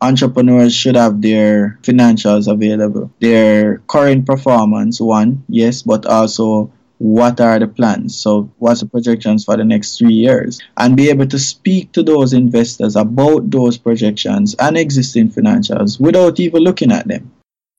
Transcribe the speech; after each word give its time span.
entrepreneurs 0.00 0.74
should 0.74 0.96
have 0.96 1.20
their 1.22 1.78
financials 1.82 2.50
available, 2.50 3.10
their 3.20 3.78
current 3.88 4.26
performance, 4.26 5.00
one, 5.00 5.44
yes, 5.48 5.82
but 5.82 6.06
also 6.06 6.72
what 6.98 7.40
are 7.40 7.58
the 7.58 7.68
plans? 7.68 8.18
So, 8.18 8.50
what's 8.58 8.80
the 8.80 8.86
projections 8.86 9.44
for 9.44 9.56
the 9.56 9.64
next 9.64 9.98
three 9.98 10.14
years? 10.14 10.60
And 10.76 10.96
be 10.96 11.10
able 11.10 11.26
to 11.28 11.38
speak 11.38 11.92
to 11.92 12.02
those 12.02 12.32
investors 12.32 12.96
about 12.96 13.50
those 13.50 13.78
projections 13.78 14.54
and 14.58 14.76
existing 14.76 15.30
financials 15.30 16.00
without 16.00 16.40
even 16.40 16.62
looking 16.62 16.92
at 16.92 17.06
them. 17.06 17.30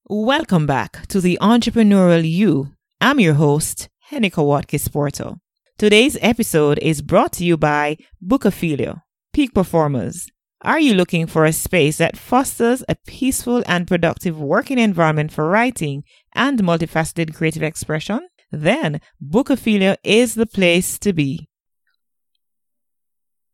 Welcome 0.08 0.66
back 0.66 1.06
to 1.08 1.22
the 1.22 1.38
Entrepreneurial 1.42 2.30
You. 2.30 2.72
I'm 3.02 3.20
your 3.20 3.36
host, 3.36 3.90
Henneke 4.12 4.44
Watkis 4.44 4.92
Porter. 4.92 5.36
Today's 5.78 6.18
episode 6.22 6.80
is 6.80 7.02
brought 7.02 7.34
to 7.34 7.46
you 7.46 7.58
by 7.58 7.98
Bookophilia, 8.26 9.02
Peak 9.34 9.54
Performers, 9.54 10.28
are 10.62 10.80
you 10.80 10.94
looking 10.94 11.26
for 11.26 11.46
a 11.46 11.54
space 11.54 11.98
that 11.98 12.18
fosters 12.18 12.84
a 12.90 12.96
peaceful 13.08 13.64
and 13.66 13.88
productive 13.88 14.40
working 14.40 14.78
environment 14.78 15.32
for 15.32 15.48
writing 15.48 16.04
and 16.34 16.60
multifaceted 16.60 17.34
creative 17.34 17.64
expression? 17.64 18.28
Then 18.52 19.00
Bookophilia 19.24 19.98
is 20.04 20.36
the 20.36 20.46
place 20.46 21.00
to 21.00 21.14
be. 21.14 21.48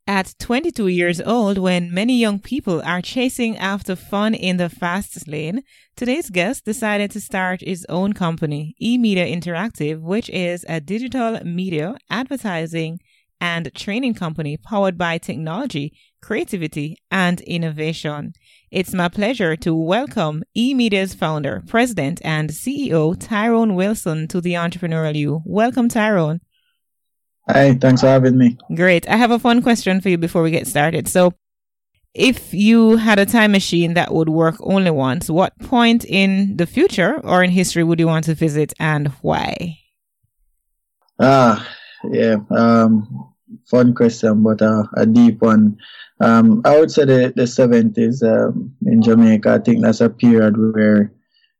At 0.08 0.36
22 0.39 0.88
years 0.88 1.20
old, 1.20 1.58
when 1.58 1.92
many 1.92 2.17
young 2.17 2.39
people 2.39 2.81
are 2.84 3.02
chasing 3.02 3.58
after 3.58 3.95
fun 3.95 4.36
in 4.36 4.58
the 4.58 4.69
fast 4.69 5.28
lane, 5.28 5.64
today's 5.95 6.30
guest 6.30 6.64
decided 6.64 7.09
to 7.12 7.22
start 7.22 7.62
his 7.62 7.86
own 7.90 8.14
company, 8.14 8.75
eMedia 8.81 9.31
Interactive, 9.31 10.02
which 10.02 10.30
is 10.30 10.64
a 10.69 10.80
digital 10.80 11.44
media, 11.44 11.95
advertising, 12.09 13.00
and 13.42 13.73
training 13.73 14.14
company 14.14 14.58
powered 14.58 14.97
by 14.97 15.17
technology 15.17 15.92
creativity, 16.26 16.98
and 17.12 17.40
innovation. 17.42 18.34
It's 18.72 18.95
my 18.95 19.09
pleasure 19.09 19.56
to 19.58 19.76
welcome 19.76 20.44
eMedia's 20.58 21.14
founder, 21.14 21.64
president, 21.68 22.20
and 22.23 22.50
CEO 22.50 23.16
Tyrone 23.20 23.76
Wilson 23.76 24.28
to 24.30 24.42
the 24.42 24.53
Entrepreneurial 24.53 25.14
You. 25.14 25.44
Welcome, 25.46 25.88
Tyrone. 25.88 26.42
Hi, 27.48 27.76
thanks 27.76 28.02
for 28.02 28.08
having 28.08 28.40
me. 28.40 28.58
Great. 28.73 29.08
I 29.08 29.18
have 29.18 29.30
a 29.30 29.38
fun 29.38 29.62
question 29.62 30.02
for 30.02 30.09
you 30.09 30.18
before 30.18 30.42
we 30.42 30.50
get 30.50 30.66
started. 30.66 31.08
So, 31.08 31.34
if 32.16 32.56
you 32.56 32.96
had 32.96 33.20
a 33.20 33.28
time 33.28 33.52
machine 33.52 33.94
that 33.94 34.12
would 34.12 34.30
work 34.30 34.56
only 34.62 34.90
once, 34.90 35.30
what 35.30 35.53
point 35.59 36.06
in 36.06 36.58
the 36.58 36.66
future 36.66 37.20
or 37.23 37.44
in 37.44 37.52
history 37.52 37.84
would 37.84 38.00
you 38.00 38.08
want 38.08 38.26
to 38.26 38.34
visit 38.34 38.73
and 38.80 39.09
why? 39.22 39.78
Ah, 41.20 41.70
yeah. 42.09 42.38
Um, 42.50 43.34
fun 43.66 43.94
question, 43.94 44.44
but 44.44 44.62
uh, 44.62 44.84
a 44.96 45.06
deep 45.06 45.42
one. 45.42 45.78
Um, 46.22 46.62
I 46.66 46.80
would 46.80 46.92
say 46.92 47.06
the, 47.06 47.34
the 47.36 47.44
70s 47.44 48.24
um, 48.24 48.74
in 48.86 49.02
Jamaica, 49.02 49.50
I 49.53 49.59
think 49.59 49.81
that's 49.81 50.02
a 50.02 50.09
period 50.09 50.56
where, 50.58 51.12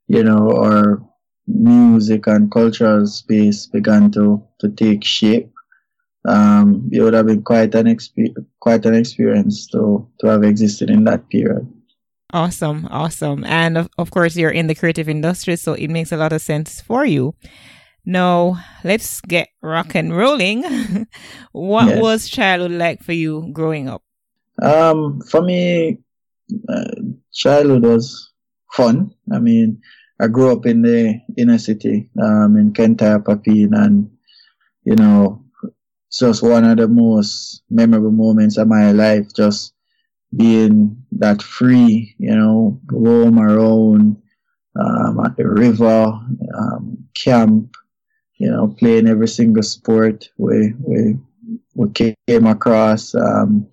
you 0.08 0.24
know, 0.24 0.52
our 0.52 1.04
music 1.48 2.28
and 2.28 2.52
cultural 2.52 3.06
space 3.06 3.68
began 3.68 4.12
to, 4.12 4.44
to 4.60 4.70
take 4.70 5.04
shape. 5.04 5.52
Um, 6.28 6.90
it 6.92 7.02
would 7.02 7.14
have 7.14 7.28
been 7.28 7.44
quite 7.44 7.76
an 7.76 7.86
exp- 7.86 8.34
quite 8.60 8.86
an 8.86 8.96
experience 8.96 9.68
to, 9.68 10.10
to 10.20 10.28
have 10.28 10.44
existed 10.44 10.90
in 10.90 11.04
that 11.04 11.30
period. 11.30 11.72
Awesome, 12.34 12.88
awesome. 12.90 13.44
And 13.46 13.78
of, 13.78 13.90
of 13.98 14.10
course, 14.10 14.36
you're 14.36 14.50
in 14.50 14.68
the 14.68 14.76
creative 14.76 15.08
industry, 15.08 15.56
so 15.56 15.74
it 15.74 15.90
makes 15.90 16.12
a 16.12 16.18
lot 16.18 16.34
of 16.34 16.42
sense 16.42 16.82
for 16.82 17.06
you. 17.06 17.36
Now, 18.06 18.64
let's 18.84 19.22
get 19.22 19.50
rock 19.62 19.96
and 19.96 20.16
rolling. 20.16 21.08
what 21.52 21.88
yes. 21.88 22.02
was 22.02 22.30
childhood 22.30 22.72
like 22.72 23.02
for 23.02 23.14
you 23.14 23.50
growing 23.52 23.90
up? 23.90 24.04
Um, 24.62 25.22
for 25.22 25.42
me, 25.42 26.00
uh, 26.70 26.96
childhood 27.34 27.84
was 27.84 28.32
fun. 28.72 29.12
I 29.32 29.40
mean, 29.40 29.82
I 30.20 30.28
grew 30.28 30.52
up 30.52 30.66
in 30.66 30.82
the 30.84 31.20
inner 31.36 31.58
city, 31.58 32.10
um, 32.22 32.56
in 32.58 32.74
Kintyre 32.74 33.20
Papine, 33.20 33.74
and 33.74 34.10
you 34.84 34.96
know, 34.96 35.44
it's 36.08 36.20
just 36.20 36.44
one 36.44 36.64
of 36.64 36.78
the 36.78 36.88
most 36.88 37.64
memorable 37.70 38.12
moments 38.12 38.58
of 38.58 38.68
my 38.68 38.92
life. 38.92 39.28
Just 39.36 39.74
being 40.36 41.04
that 41.14 41.42
free, 41.42 42.16
you 42.18 42.36
know, 42.36 42.80
roam 42.88 43.40
around 43.40 44.22
um, 44.80 45.20
at 45.26 45.36
the 45.38 45.48
river, 45.48 46.06
um, 46.56 46.98
camp, 47.16 47.76
you 48.38 48.52
know, 48.52 48.68
playing 48.68 49.08
every 49.08 49.28
single 49.28 49.64
sport 49.64 50.30
we 50.38 50.74
we 50.80 51.18
we 51.74 51.90
came 51.92 52.48
across. 52.48 53.16
Um, 53.16 53.68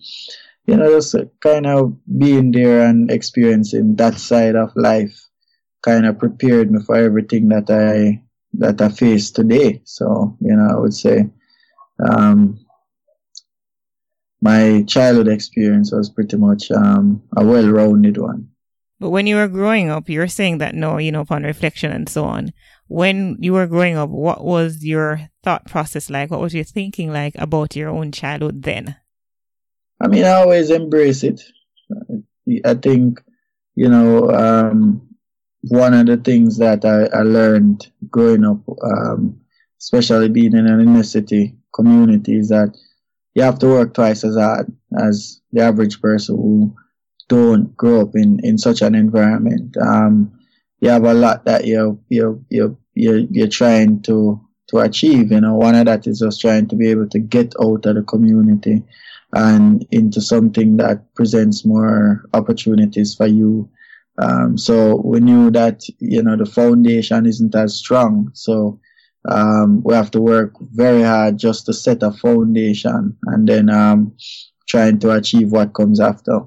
you 0.66 0.76
know, 0.76 0.88
just 0.88 1.16
kind 1.40 1.66
of 1.66 1.96
being 2.18 2.52
there 2.52 2.86
and 2.86 3.10
experiencing 3.10 3.96
that 3.96 4.18
side 4.18 4.54
of 4.54 4.70
life 4.76 5.28
kind 5.82 6.06
of 6.06 6.18
prepared 6.18 6.70
me 6.70 6.80
for 6.82 6.96
everything 6.96 7.48
that 7.48 7.68
I 7.70 8.22
that 8.54 8.80
I 8.80 8.88
face 8.88 9.30
today. 9.30 9.80
So, 9.84 10.36
you 10.40 10.54
know, 10.54 10.68
I 10.70 10.78
would 10.78 10.94
say 10.94 11.28
um, 11.98 12.64
my 14.40 14.84
childhood 14.86 15.28
experience 15.28 15.92
was 15.92 16.10
pretty 16.10 16.36
much 16.36 16.70
um, 16.70 17.22
a 17.36 17.44
well-rounded 17.44 18.18
one. 18.18 18.48
But 19.00 19.10
when 19.10 19.26
you 19.26 19.36
were 19.36 19.48
growing 19.48 19.88
up, 19.88 20.08
you 20.08 20.20
were 20.20 20.28
saying 20.28 20.58
that 20.58 20.74
no, 20.74 20.98
you 20.98 21.10
know, 21.10 21.22
upon 21.22 21.42
reflection 21.42 21.90
and 21.90 22.08
so 22.08 22.24
on. 22.24 22.52
When 22.92 23.38
you 23.40 23.54
were 23.54 23.66
growing 23.66 23.96
up, 23.96 24.10
what 24.10 24.44
was 24.44 24.84
your 24.84 25.30
thought 25.42 25.64
process 25.64 26.10
like? 26.10 26.30
What 26.30 26.40
was 26.40 26.52
your 26.52 26.64
thinking 26.64 27.10
like 27.10 27.34
about 27.38 27.74
your 27.74 27.88
own 27.88 28.12
childhood 28.12 28.62
then? 28.62 28.96
I 29.98 30.08
mean, 30.08 30.24
I 30.24 30.32
always 30.32 30.68
embrace 30.68 31.22
it. 31.22 31.40
I 32.66 32.74
think, 32.74 33.22
you 33.76 33.88
know, 33.88 34.28
um, 34.30 35.08
one 35.62 35.94
of 35.94 36.04
the 36.04 36.18
things 36.18 36.58
that 36.58 36.84
I, 36.84 37.04
I 37.16 37.22
learned 37.22 37.90
growing 38.10 38.44
up, 38.44 38.60
um, 38.82 39.40
especially 39.80 40.28
being 40.28 40.54
in 40.54 40.66
an 40.66 40.82
inner 40.82 41.02
city 41.02 41.56
community, 41.72 42.36
is 42.36 42.50
that 42.50 42.76
you 43.34 43.42
have 43.42 43.58
to 43.60 43.68
work 43.68 43.94
twice 43.94 44.22
as 44.22 44.36
hard 44.36 44.70
as 44.98 45.40
the 45.52 45.62
average 45.62 45.98
person 46.02 46.36
who 46.36 46.76
don't 47.28 47.74
grow 47.74 48.02
up 48.02 48.14
in, 48.16 48.38
in 48.44 48.58
such 48.58 48.82
an 48.82 48.94
environment. 48.94 49.78
Um, 49.78 50.38
you 50.80 50.90
have 50.90 51.04
a 51.04 51.14
lot 51.14 51.46
that 51.46 51.66
you're, 51.66 51.96
you're, 52.10 52.38
you're, 52.50 52.76
you're, 52.94 53.18
you're 53.30 53.48
trying 53.48 54.02
to, 54.02 54.40
to 54.68 54.78
achieve. 54.78 55.32
You 55.32 55.40
know, 55.40 55.54
one 55.54 55.74
of 55.74 55.86
that 55.86 56.06
is 56.06 56.20
just 56.20 56.40
trying 56.40 56.68
to 56.68 56.76
be 56.76 56.90
able 56.90 57.08
to 57.10 57.18
get 57.18 57.54
out 57.62 57.86
of 57.86 57.94
the 57.94 58.02
community 58.02 58.82
and 59.32 59.86
into 59.90 60.20
something 60.20 60.76
that 60.76 61.14
presents 61.14 61.64
more 61.64 62.28
opportunities 62.34 63.14
for 63.14 63.26
you. 63.26 63.70
Um, 64.20 64.58
so 64.58 65.00
we 65.02 65.20
knew 65.20 65.50
that, 65.52 65.82
you 65.98 66.22
know, 66.22 66.36
the 66.36 66.44
foundation 66.44 67.26
isn't 67.26 67.54
as 67.54 67.78
strong. 67.78 68.30
So, 68.34 68.78
um, 69.28 69.82
we 69.84 69.94
have 69.94 70.10
to 70.10 70.20
work 70.20 70.52
very 70.60 71.02
hard 71.02 71.38
just 71.38 71.66
to 71.66 71.72
set 71.72 72.02
a 72.02 72.10
foundation 72.10 73.16
and 73.24 73.48
then, 73.48 73.70
um, 73.70 74.14
trying 74.68 74.98
to 74.98 75.12
achieve 75.12 75.50
what 75.50 75.74
comes 75.74 75.98
after. 75.98 76.40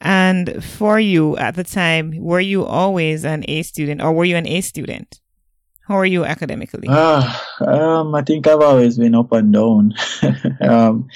And 0.00 0.62
for 0.62 1.00
you 1.00 1.36
at 1.36 1.56
the 1.56 1.64
time, 1.64 2.16
were 2.18 2.40
you 2.40 2.64
always 2.64 3.24
an 3.24 3.44
A 3.48 3.62
student 3.62 4.00
or 4.00 4.12
were 4.12 4.24
you 4.24 4.36
an 4.36 4.46
A 4.46 4.60
student? 4.60 5.20
How 5.88 5.96
are 5.96 6.06
you 6.06 6.24
academically? 6.24 6.86
Uh, 6.86 7.34
um, 7.66 8.14
I 8.14 8.22
think 8.22 8.46
I've 8.46 8.60
always 8.60 8.98
been 8.98 9.14
up 9.14 9.32
and 9.32 9.52
down. 9.52 9.94
um, 10.60 11.08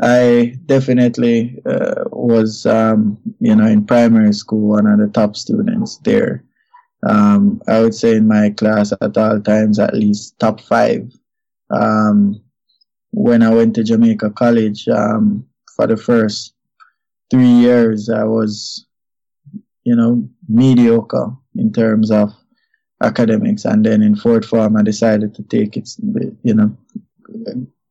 I 0.00 0.56
definitely 0.66 1.60
uh, 1.66 2.04
was, 2.12 2.64
um, 2.64 3.18
you 3.40 3.54
know, 3.54 3.66
in 3.66 3.84
primary 3.84 4.32
school, 4.32 4.68
one 4.68 4.86
of 4.86 5.00
the 5.00 5.08
top 5.08 5.36
students 5.36 5.98
there. 5.98 6.44
Um, 7.06 7.60
I 7.66 7.80
would 7.80 7.94
say 7.94 8.16
in 8.16 8.28
my 8.28 8.50
class 8.50 8.92
at 8.92 9.16
all 9.16 9.40
times, 9.40 9.78
at 9.78 9.94
least 9.94 10.38
top 10.38 10.60
five. 10.60 11.12
Um, 11.70 12.40
when 13.10 13.42
I 13.42 13.50
went 13.50 13.74
to 13.74 13.84
Jamaica 13.84 14.30
College 14.30 14.88
um, 14.88 15.44
for 15.76 15.86
the 15.86 15.96
first 15.96 16.53
three 17.30 17.48
years, 17.48 18.08
I 18.08 18.24
was, 18.24 18.86
you 19.84 19.96
know, 19.96 20.28
mediocre 20.48 21.32
in 21.56 21.72
terms 21.72 22.10
of 22.10 22.32
academics, 23.02 23.64
and 23.64 23.84
then 23.84 24.02
in 24.02 24.16
fourth 24.16 24.46
form, 24.46 24.76
I 24.76 24.82
decided 24.82 25.34
to 25.34 25.42
take 25.42 25.76
it, 25.76 25.88
you 26.42 26.54
know, 26.54 26.76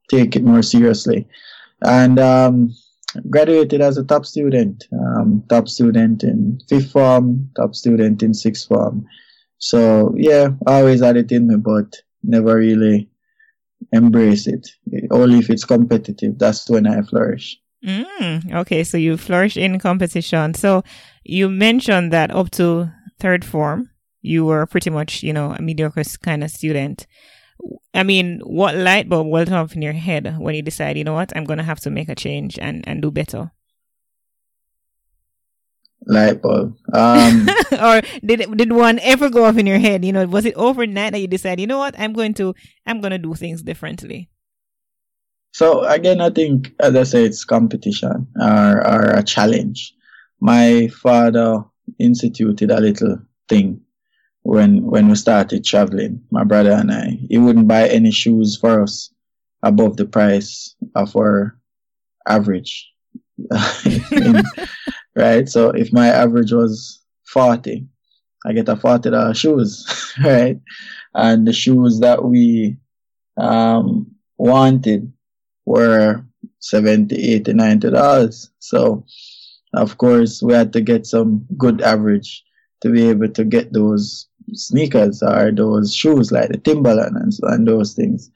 take 0.09 0.35
it 0.35 0.43
more 0.43 0.61
seriously. 0.61 1.27
And 1.81 2.19
um, 2.19 2.73
graduated 3.29 3.81
as 3.81 3.97
a 3.97 4.03
top 4.03 4.25
student, 4.25 4.85
um, 4.93 5.43
top 5.49 5.67
student 5.67 6.23
in 6.23 6.59
fifth 6.69 6.91
form, 6.91 7.49
top 7.55 7.75
student 7.75 8.23
in 8.23 8.33
sixth 8.33 8.67
form. 8.67 9.05
So 9.57 10.13
yeah, 10.17 10.49
I 10.67 10.79
always 10.79 11.01
had 11.01 11.17
it 11.17 11.31
in 11.31 11.47
me, 11.47 11.57
but 11.57 11.95
never 12.23 12.57
really 12.57 13.09
embrace 13.91 14.47
it. 14.47 14.69
Only 15.11 15.39
if 15.39 15.49
it's 15.49 15.65
competitive, 15.65 16.39
that's 16.39 16.69
when 16.69 16.87
I 16.87 17.01
flourish. 17.01 17.59
Mm, 17.85 18.53
okay, 18.53 18.83
so 18.83 18.97
you 18.97 19.17
flourish 19.17 19.57
in 19.57 19.79
competition. 19.79 20.53
So 20.53 20.83
you 21.23 21.49
mentioned 21.49 22.13
that 22.13 22.31
up 22.31 22.49
to 22.51 22.91
third 23.19 23.43
form, 23.43 23.89
you 24.21 24.45
were 24.45 24.65
pretty 24.65 24.89
much, 24.89 25.21
you 25.21 25.33
know, 25.33 25.51
a 25.51 25.61
mediocre 25.61 26.03
kind 26.21 26.43
of 26.43 26.51
student. 26.51 27.05
I 27.93 28.03
mean, 28.03 28.39
what 28.43 28.75
light 28.75 29.09
bulb 29.09 29.27
went 29.27 29.51
off 29.51 29.75
in 29.75 29.81
your 29.81 29.93
head 29.93 30.37
when 30.39 30.55
you 30.55 30.61
decide, 30.61 30.97
you 30.97 31.03
know 31.03 31.13
what, 31.13 31.31
I'm 31.35 31.43
going 31.45 31.57
to 31.57 31.63
have 31.63 31.79
to 31.81 31.89
make 31.89 32.09
a 32.09 32.15
change 32.15 32.57
and, 32.57 32.87
and 32.87 33.01
do 33.01 33.11
better? 33.11 33.51
Light 36.05 36.41
bulb. 36.41 36.75
Um, 36.93 37.47
or 37.81 38.01
did 38.25 38.57
did 38.57 38.73
one 38.73 38.99
ever 38.99 39.29
go 39.29 39.45
off 39.45 39.57
in 39.57 39.65
your 39.65 39.79
head? 39.79 40.03
You 40.03 40.11
know, 40.11 40.25
was 40.25 40.45
it 40.45 40.53
overnight 40.55 41.13
that 41.13 41.19
you 41.19 41.27
decided, 41.27 41.61
you 41.61 41.67
know 41.67 41.77
what, 41.77 41.97
I'm 41.97 42.11
going 42.11 42.33
to 42.35 42.53
I'm 42.85 42.99
going 42.99 43.11
to 43.11 43.17
do 43.17 43.33
things 43.35 43.61
differently? 43.61 44.29
So 45.53 45.83
again, 45.83 46.19
I 46.19 46.31
think, 46.31 46.73
as 46.79 46.95
I 46.95 47.03
say, 47.03 47.25
it's 47.25 47.45
competition 47.45 48.27
or, 48.41 48.87
or 48.87 49.01
a 49.11 49.23
challenge. 49.23 49.93
My 50.39 50.87
father 50.87 51.63
instituted 51.99 52.71
a 52.71 52.79
little 52.79 53.19
thing 53.47 53.79
when 54.41 54.83
when 54.83 55.07
we 55.09 55.15
started 55.15 55.63
traveling, 55.63 56.21
my 56.31 56.43
brother 56.43 56.71
and 56.71 56.91
I. 56.91 57.19
He 57.29 57.37
wouldn't 57.37 57.67
buy 57.67 57.87
any 57.87 58.11
shoes 58.11 58.57
for 58.57 58.81
us 58.81 59.13
above 59.61 59.95
the 59.95 60.05
price 60.05 60.75
of 60.95 61.15
our 61.15 61.57
average. 62.27 62.91
right? 65.15 65.47
So 65.47 65.69
if 65.69 65.93
my 65.93 66.07
average 66.07 66.51
was 66.51 66.99
40, 67.27 67.85
I 68.45 68.53
get 68.53 68.69
a 68.69 68.75
$40 68.75 69.35
shoes, 69.35 70.13
right? 70.23 70.59
And 71.13 71.47
the 71.47 71.53
shoes 71.53 71.99
that 71.99 72.25
we 72.25 72.77
um, 73.37 74.15
wanted 74.37 75.13
were 75.65 76.23
70, 76.59 77.15
80, 77.15 77.53
90 77.53 77.89
dollars. 77.91 78.49
So 78.59 79.05
of 79.73 79.97
course 79.97 80.41
we 80.41 80.53
had 80.53 80.73
to 80.73 80.81
get 80.81 81.05
some 81.05 81.45
good 81.57 81.81
average 81.81 82.43
to 82.81 82.89
be 82.89 83.09
able 83.09 83.29
to 83.29 83.43
get 83.43 83.73
those 83.73 84.27
sneakers 84.53 85.23
or 85.23 85.51
those 85.51 85.95
shoes 85.95 86.31
like 86.31 86.49
the 86.49 86.57
Timberland 86.57 87.15
and, 87.15 87.33
so, 87.33 87.47
and 87.47 87.67
those 87.67 87.93
things. 87.93 88.29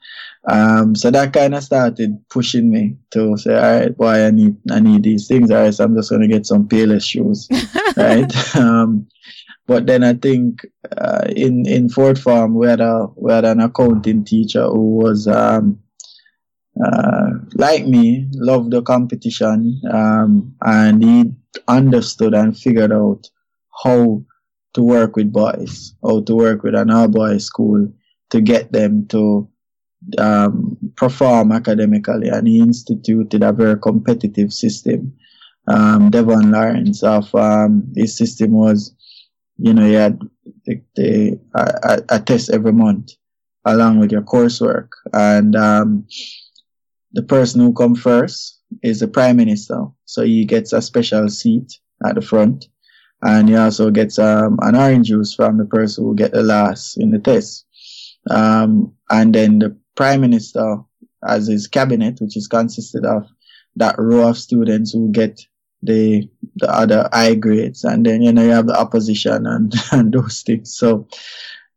Um, 0.48 0.94
so 0.94 1.10
that 1.10 1.34
kind 1.34 1.54
of 1.54 1.62
started 1.62 2.18
pushing 2.30 2.70
me 2.70 2.96
to 3.10 3.36
say, 3.36 3.54
all 3.54 3.80
right, 3.80 3.96
boy, 3.96 4.24
I 4.24 4.30
need, 4.30 4.56
I 4.70 4.80
need 4.80 5.02
these 5.02 5.26
things. 5.26 5.50
All 5.50 5.58
right, 5.62 5.74
so 5.74 5.84
I'm 5.84 5.94
just 5.94 6.08
going 6.08 6.22
to 6.22 6.28
get 6.28 6.46
some 6.46 6.66
Payless 6.66 7.04
shoes, 7.04 7.48
right? 7.96 8.32
Um, 8.56 9.06
but 9.66 9.86
then 9.86 10.02
I 10.02 10.14
think 10.14 10.66
uh, 10.96 11.26
in 11.36 11.68
in 11.68 11.90
fourth 11.90 12.18
form 12.22 12.54
we 12.54 12.66
had 12.66 12.80
a 12.80 13.06
we 13.16 13.30
had 13.30 13.44
an 13.44 13.60
accounting 13.60 14.24
teacher 14.24 14.64
who 14.64 14.96
was 14.96 15.28
um, 15.28 15.78
uh, 16.84 17.30
like 17.54 17.86
me, 17.86 18.28
loved 18.34 18.70
the 18.70 18.82
competition, 18.82 19.80
um, 19.90 20.54
and 20.62 21.02
he 21.02 21.24
understood 21.66 22.34
and 22.34 22.56
figured 22.56 22.92
out 22.92 23.28
how 23.84 24.22
to 24.74 24.82
work 24.82 25.16
with 25.16 25.32
boys 25.32 25.94
or 26.02 26.22
to 26.22 26.34
work 26.34 26.62
with 26.62 26.74
an 26.74 26.90
all 26.90 27.08
boys 27.08 27.44
school 27.44 27.90
to 28.30 28.40
get 28.40 28.70
them 28.72 29.06
to 29.08 29.48
um, 30.18 30.76
perform 30.96 31.52
academically. 31.52 32.28
And 32.28 32.46
he 32.46 32.60
instituted 32.60 33.42
a 33.42 33.52
very 33.52 33.78
competitive 33.78 34.52
system. 34.52 35.14
Um, 35.66 36.10
Devon 36.10 36.50
Lawrence 36.50 37.02
of 37.02 37.34
um, 37.34 37.92
his 37.96 38.16
system 38.16 38.52
was, 38.52 38.94
you 39.56 39.74
know, 39.74 39.86
you 39.86 39.96
had 39.96 40.20
the, 40.64 40.80
the 40.94 41.40
a, 41.54 42.02
a, 42.08 42.20
test 42.20 42.50
every 42.50 42.72
month 42.72 43.12
along 43.64 43.98
with 43.98 44.10
your 44.10 44.22
coursework, 44.22 44.88
and 45.12 45.54
um, 45.56 46.06
the 47.12 47.22
person 47.22 47.60
who 47.60 47.72
come 47.72 47.94
first 47.94 48.60
is 48.82 49.00
the 49.00 49.08
prime 49.08 49.36
minister, 49.36 49.84
so 50.04 50.22
he 50.22 50.44
gets 50.44 50.72
a 50.72 50.82
special 50.82 51.28
seat 51.28 51.78
at 52.04 52.14
the 52.14 52.20
front 52.20 52.66
and 53.22 53.48
he 53.48 53.56
also 53.56 53.90
gets 53.90 54.18
um, 54.18 54.58
an 54.62 54.76
orange 54.76 55.08
juice 55.08 55.34
from 55.34 55.58
the 55.58 55.64
person 55.64 56.04
who 56.04 56.14
get 56.14 56.32
the 56.32 56.42
last 56.42 56.96
in 56.96 57.10
the 57.10 57.18
test. 57.18 57.66
Um, 58.30 58.94
and 59.10 59.34
then 59.34 59.58
the 59.58 59.76
prime 59.96 60.20
minister 60.20 60.76
as 61.26 61.48
his 61.48 61.66
cabinet, 61.66 62.20
which 62.20 62.36
is 62.36 62.46
consisted 62.46 63.04
of 63.04 63.26
that 63.76 63.96
row 63.98 64.28
of 64.28 64.38
students 64.38 64.92
who 64.92 65.10
get 65.10 65.40
the 65.82 66.28
the 66.56 66.68
other 66.70 67.08
high 67.12 67.34
grades, 67.34 67.84
and 67.84 68.04
then 68.04 68.22
you 68.22 68.32
know 68.32 68.42
you 68.42 68.50
have 68.50 68.66
the 68.66 68.78
opposition 68.78 69.46
and, 69.46 69.72
and 69.92 70.12
those 70.12 70.42
things. 70.42 70.76
So 70.76 71.08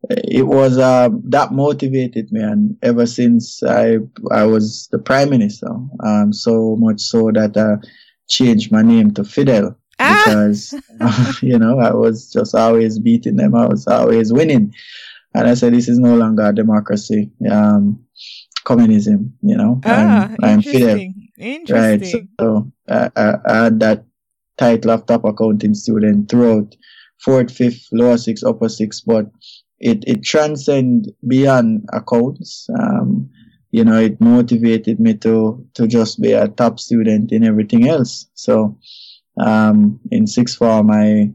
it 0.10 0.48
was 0.48 0.78
uh, 0.78 1.10
that 1.26 1.52
motivated 1.52 2.32
me, 2.32 2.42
and 2.42 2.78
ever 2.82 3.06
since 3.06 3.62
I 3.64 3.98
I 4.32 4.46
was 4.46 4.88
the 4.92 5.00
prime 5.00 5.30
minister, 5.30 5.70
um, 6.04 6.34
so 6.34 6.76
much 6.78 7.02
so 7.02 7.32
that 7.32 7.56
I 7.56 7.86
changed 8.28 8.72
my 8.72 8.82
name 8.82 9.14
to 9.14 9.24
Fidel 9.24 9.78
ah! 10.00 10.24
because 10.26 10.74
you 11.42 11.58
know 11.58 11.80
I 11.80 11.94
was 11.94 12.32
just 12.32 12.56
always 12.56 12.98
beating 13.00 13.36
them. 13.36 13.56
I 13.56 13.68
was 13.68 13.88
always 13.88 14.34
winning, 14.34 14.74
and 15.36 15.48
I 15.48 15.54
said 15.54 15.74
this 15.74 15.88
is 15.88 16.00
no 16.00 16.16
longer 16.16 16.48
a 16.48 16.56
democracy, 16.56 17.32
um, 17.50 18.04
communism. 18.64 19.34
You 19.42 19.58
know, 19.58 19.82
ah, 19.86 20.32
I'm, 20.42 20.44
I'm 20.44 20.62
Fidel, 20.64 21.14
right? 21.70 22.04
So 22.40 22.72
uh, 22.90 23.10
I, 23.16 23.34
I 23.46 23.64
had 23.66 23.80
that 23.82 24.06
title 24.58 24.92
of 24.92 25.06
top 25.06 25.26
accounting 25.26 25.76
student 25.76 26.30
throughout 26.30 26.76
fourth, 27.20 27.52
fifth, 27.52 27.88
lower 27.92 28.18
six, 28.18 28.44
upper 28.44 28.70
six, 28.70 29.02
but 29.02 29.28
it 29.82 30.04
it 30.08 30.24
transcend 30.24 31.12
beyond 31.28 31.90
accounts. 31.92 32.70
Um, 32.80 33.30
you 33.72 33.84
know, 33.84 34.00
it 34.00 34.22
motivated 34.22 35.00
me 35.00 35.16
to 35.16 35.66
to 35.74 35.88
just 35.88 36.22
be 36.22 36.34
a 36.34 36.48
top 36.48 36.80
student 36.80 37.32
in 37.32 37.44
everything 37.44 37.90
else. 37.90 38.28
So 38.36 38.78
um, 39.38 40.00
in 40.12 40.28
sixth 40.28 40.58
form, 40.58 40.92
I, 40.92 41.32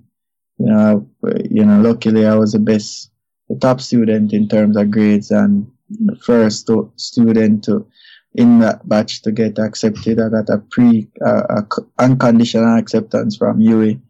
you 0.58 0.66
know, 0.66 1.08
you 1.50 1.64
know, 1.64 1.80
luckily 1.80 2.26
I 2.26 2.34
was 2.34 2.52
the 2.52 2.58
best, 2.58 3.10
the 3.48 3.56
top 3.56 3.80
student 3.80 4.32
in 4.32 4.48
terms 4.48 4.76
of 4.76 4.90
grades 4.90 5.30
and 5.30 5.66
the 5.88 6.16
first 6.16 6.70
student 6.96 7.64
to, 7.64 7.86
in 8.34 8.58
that 8.60 8.86
batch 8.88 9.22
to 9.22 9.32
get 9.32 9.58
accepted. 9.58 10.20
I 10.20 10.28
got 10.28 10.50
a 10.50 10.58
pre, 10.58 11.08
uh, 11.24 11.62
a 11.62 11.66
unconditional 11.98 12.76
acceptance 12.76 13.36
from 13.36 13.60
UWI, 13.60 14.00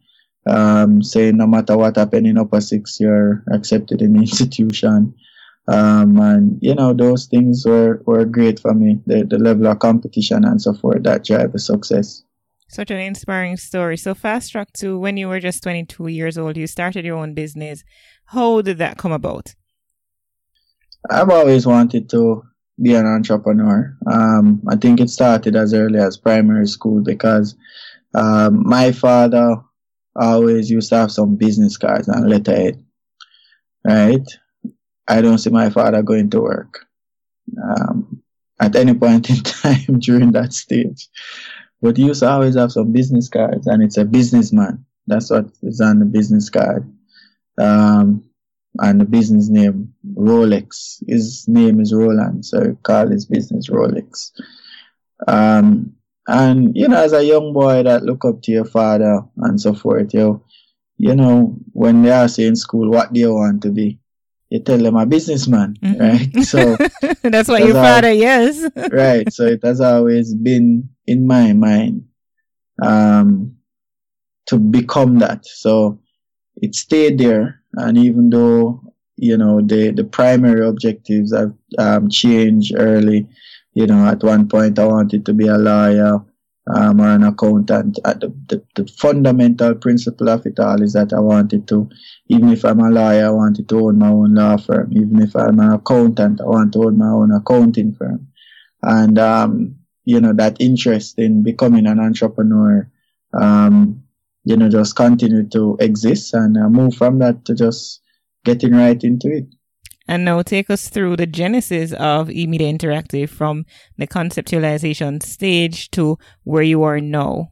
um, 0.47 1.01
saying 1.01 1.37
no 1.37 1.47
matter 1.47 1.77
what 1.77 1.95
happened 1.95 2.27
in 2.27 2.37
upper 2.37 2.61
six, 2.61 2.99
you're 2.99 3.43
accepted 3.51 4.01
in 4.01 4.13
the 4.13 4.19
institution. 4.21 5.13
Um, 5.67 6.17
and 6.19 6.59
you 6.61 6.75
know, 6.75 6.93
those 6.93 7.25
things 7.25 7.65
were, 7.65 8.01
were 8.05 8.25
great 8.25 8.59
for 8.59 8.73
me. 8.73 8.99
The, 9.05 9.25
the 9.25 9.37
level 9.37 9.67
of 9.67 9.79
competition 9.79 10.45
and 10.45 10.61
so 10.61 10.73
forth 10.73 11.03
that 11.03 11.25
drive 11.25 11.51
the 11.51 11.59
success. 11.59 12.23
Such 12.69 12.91
an 12.91 12.99
inspiring 12.99 13.57
story. 13.57 13.97
So 13.97 14.13
fast 14.13 14.51
track 14.51 14.71
to 14.73 14.99
when 14.99 15.17
you 15.17 15.29
were 15.29 15.39
just 15.39 15.63
22 15.63 16.07
years 16.07 16.37
old, 16.37 16.57
you 16.57 16.67
started 16.67 17.05
your 17.05 17.17
own 17.17 17.33
business. 17.33 17.83
How 18.25 18.61
did 18.61 18.77
that 18.79 18.97
come 18.97 19.13
about? 19.13 19.55
I've 21.09 21.29
always 21.29 21.65
wanted 21.65 22.09
to 22.09 22.43
be 22.81 22.93
an 22.93 23.05
entrepreneur. 23.05 23.97
Um, 24.05 24.61
I 24.67 24.75
think 24.75 24.99
it 24.99 25.09
started 25.09 25.55
as 25.55 25.73
early 25.73 25.99
as 25.99 26.17
primary 26.17 26.67
school 26.67 27.01
because 27.01 27.55
um, 28.13 28.67
my 28.67 28.91
father 28.91 29.57
always 30.17 30.69
used 30.69 30.89
to 30.89 30.97
have 30.97 31.11
some 31.11 31.35
business 31.35 31.77
cards 31.77 32.07
and 32.07 32.29
letterhead. 32.29 32.83
Right? 33.83 34.27
I 35.07 35.21
don't 35.21 35.37
see 35.37 35.49
my 35.49 35.69
father 35.69 36.01
going 36.01 36.29
to 36.31 36.41
work 36.41 36.85
um, 37.63 38.21
at 38.59 38.75
any 38.75 38.93
point 38.93 39.29
in 39.29 39.37
time 39.43 39.99
during 39.99 40.31
that 40.33 40.53
stage. 40.53 41.07
But 41.81 41.97
you 41.97 42.13
always 42.23 42.55
have 42.55 42.71
some 42.71 42.91
business 42.91 43.29
cards, 43.29 43.67
and 43.67 43.83
it's 43.83 43.97
a 43.97 44.05
businessman. 44.05 44.85
That's 45.05 45.29
what 45.29 45.45
is 45.61 45.79
on 45.79 45.99
the 45.99 46.05
business 46.05 46.49
card. 46.49 46.91
Um, 47.57 48.23
and 48.79 49.01
the 49.01 49.05
business 49.05 49.49
name 49.49 49.93
Rolex. 50.13 51.03
His 51.07 51.47
name 51.47 51.79
is 51.79 51.93
Roland, 51.93 52.45
so 52.45 52.75
call 52.83 53.07
his 53.07 53.25
business 53.25 53.69
Rolex. 53.69 54.31
Um, 55.27 55.96
and 56.27 56.75
you 56.75 56.87
know, 56.87 57.01
as 57.01 57.13
a 57.13 57.23
young 57.23 57.53
boy 57.53 57.83
that 57.83 58.03
look 58.03 58.25
up 58.25 58.41
to 58.43 58.51
your 58.51 58.65
father 58.65 59.21
and 59.37 59.59
so 59.59 59.73
forth, 59.73 60.13
you, 60.13 60.43
you 60.97 61.15
know, 61.15 61.55
when 61.73 62.03
they 62.03 62.11
are 62.11 62.27
saying 62.27 62.55
school, 62.55 62.89
what 62.89 63.13
do 63.13 63.19
you 63.19 63.33
want 63.33 63.61
to 63.63 63.71
be? 63.71 63.99
you 64.49 64.59
tell 64.59 64.77
them 64.77 64.95
a 64.95 65.05
businessman, 65.05 65.75
mm-hmm. 65.81 66.01
right? 66.01 66.35
So 66.45 66.77
that's 67.21 67.49
what 67.49 67.63
your 67.63 67.73
father, 67.73 68.11
yes. 68.11 68.69
right. 68.91 69.31
So 69.31 69.45
it 69.45 69.63
has 69.63 69.81
always 69.81 70.33
been 70.33 70.89
in 71.05 71.27
my 71.27 71.53
mind 71.53 72.07
um, 72.81 73.57
to 74.47 74.57
become 74.57 75.19
that. 75.19 75.45
So 75.45 75.99
it 76.55 76.75
stayed 76.75 77.17
there, 77.17 77.61
and 77.73 77.97
even 77.97 78.29
though 78.29 78.81
you 79.17 79.37
know 79.37 79.61
the 79.61 79.91
the 79.91 80.03
primary 80.03 80.65
objectives 80.65 81.35
have 81.35 81.53
um, 81.77 82.09
changed 82.09 82.73
early, 82.77 83.27
you 83.77 83.85
know, 83.85 84.07
at 84.07 84.23
one 84.23 84.47
point 84.49 84.79
I 84.79 84.85
wanted 84.85 85.21
to 85.27 85.33
be 85.33 85.47
a 85.47 85.57
lawyer. 85.57 86.15
um, 86.75 86.99
or 86.99 87.09
an 87.15 87.23
accountant. 87.23 87.99
Uh, 88.03 88.13
the, 88.13 88.29
the, 88.49 88.57
the, 88.75 88.85
fundamental 88.87 89.73
principle 89.75 90.29
of 90.29 90.45
it 90.45 90.59
all 90.59 90.81
is 90.81 90.93
that 90.93 91.13
I 91.13 91.19
wanted 91.19 91.67
to, 91.69 91.89
even 92.27 92.49
if 92.49 92.65
I'm 92.65 92.81
a 92.81 92.89
lawyer, 92.89 93.27
I 93.27 93.29
wanted 93.29 93.69
to 93.69 93.79
own 93.79 93.99
my 93.99 94.09
own 94.09 94.33
law 94.33 94.57
firm. 94.57 94.91
Even 94.91 95.21
if 95.21 95.35
I'm 95.35 95.59
an 95.59 95.71
accountant, 95.71 96.41
I 96.41 96.45
want 96.45 96.73
to 96.73 96.83
own 96.85 96.97
my 96.97 97.07
own 97.07 97.31
accounting 97.31 97.93
firm. 97.93 98.27
And, 98.81 99.17
um, 99.17 99.75
you 100.05 100.19
know, 100.19 100.33
that 100.33 100.57
interest 100.59 101.19
in 101.19 101.43
becoming 101.43 101.87
an 101.87 101.99
entrepreneur, 101.99 102.89
um, 103.33 104.03
you 104.43 104.57
know, 104.57 104.69
just 104.69 104.95
continued 104.95 105.51
to 105.53 105.77
exist 105.79 106.33
and 106.33 106.57
uh, 106.57 106.69
move 106.69 106.95
from 106.95 107.19
that 107.19 107.45
to 107.45 107.55
just 107.55 108.01
getting 108.43 108.73
right 108.73 109.01
into 109.03 109.29
it. 109.31 109.47
And 110.07 110.23
now 110.23 110.41
take 110.41 110.69
us 110.69 110.89
through 110.89 111.17
the 111.17 111.27
genesis 111.27 111.91
of 111.91 112.29
eMedia 112.29 112.73
Interactive 112.73 113.29
from 113.29 113.65
the 113.97 114.07
conceptualization 114.07 115.21
stage 115.21 115.91
to 115.91 116.17
where 116.43 116.63
you 116.63 116.83
are 116.83 117.01
now. 117.01 117.51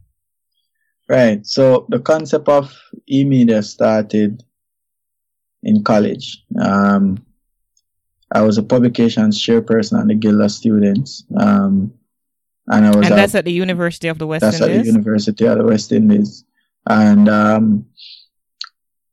Right. 1.07 1.45
So 1.45 1.85
the 1.89 1.99
concept 1.99 2.47
of 2.47 2.73
eMedia 3.11 3.63
started 3.63 4.43
in 5.63 5.83
college. 5.83 6.43
Um, 6.59 7.25
I 8.31 8.41
was 8.41 8.57
a 8.57 8.63
publications 8.63 9.41
chairperson 9.41 9.99
at 9.99 10.07
the 10.07 10.15
Guild 10.15 10.41
of 10.41 10.51
Students. 10.51 11.23
Um, 11.37 11.93
and 12.67 12.85
I 12.85 12.95
was 12.95 13.07
and 13.07 13.17
that's 13.17 13.35
at, 13.35 13.39
at, 13.39 13.45
the 13.45 13.51
University 13.51 14.07
of 14.07 14.17
the 14.17 14.25
West 14.25 14.41
that's 14.41 14.59
Indies. 14.59 14.69
That's 14.69 14.79
at 14.79 14.83
the 14.83 14.87
University 14.87 15.45
of 15.45 15.57
the 15.57 15.65
West 15.65 15.91
Indies. 15.91 16.43
And 16.89 17.29
um, 17.29 17.85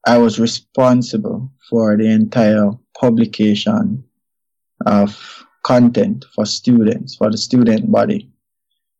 I 0.07 0.19
was 0.19 0.41
responsible 0.41 1.53
for 1.69 1.97
the 1.97 2.07
entire 2.07 2.71
publication 3.03 4.05
of 4.87 5.45
content 5.65 6.25
for 6.35 6.47
students, 6.47 7.17
for 7.17 7.31
the 7.31 7.37
student 7.37 7.91
body, 7.91 8.31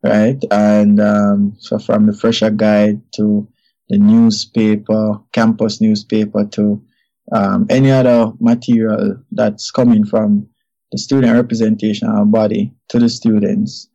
right? 0.03 0.43
And 0.51 1.01
um, 1.01 1.55
so 1.59 1.79
from 1.79 2.07
the 2.07 2.13
fresher 2.13 2.51
guide 2.51 3.01
to 3.17 3.49
the 3.89 3.99
newspaper, 3.99 5.21
campus 5.33 5.81
newspaper 5.81 6.45
to 6.47 6.83
um, 7.31 7.67
any 7.71 7.91
other 7.91 8.33
material 8.41 9.23
that's 9.31 9.71
coming 9.71 10.05
from 10.05 10.49
the 10.91 10.99
student 10.99 11.35
representation 11.35 12.09
of 12.09 12.31
body 12.31 12.73
to 12.89 12.99
the 12.99 13.09
students, 13.09 13.89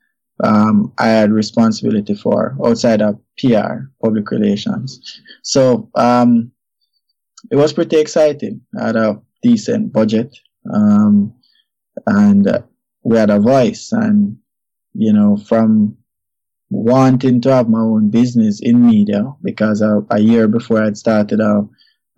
um, 0.43 0.93
I 0.97 1.07
had 1.07 1.31
responsibility 1.31 2.15
for 2.15 2.57
outside 2.63 3.01
of 3.01 3.19
PR, 3.37 3.89
public 4.03 4.31
relations. 4.31 5.21
So 5.43 5.89
um, 5.95 6.51
it 7.51 7.55
was 7.55 7.73
pretty 7.73 7.97
exciting. 7.97 8.61
I 8.79 8.87
had 8.87 8.95
a 8.95 9.21
decent 9.41 9.93
budget, 9.93 10.37
um, 10.73 11.33
and 12.05 12.47
uh, 12.47 12.61
we 13.03 13.17
had 13.17 13.29
a 13.29 13.39
voice. 13.39 13.91
And 13.91 14.37
you 14.93 15.13
know, 15.13 15.37
from 15.37 15.97
wanting 16.69 17.41
to 17.41 17.53
have 17.53 17.69
my 17.69 17.79
own 17.79 18.09
business 18.09 18.59
in 18.61 18.85
media, 18.85 19.33
because 19.41 19.81
a, 19.81 20.03
year 20.19 20.47
before 20.47 20.83
I'd 20.83 20.97
started 20.97 21.39
a 21.39 21.67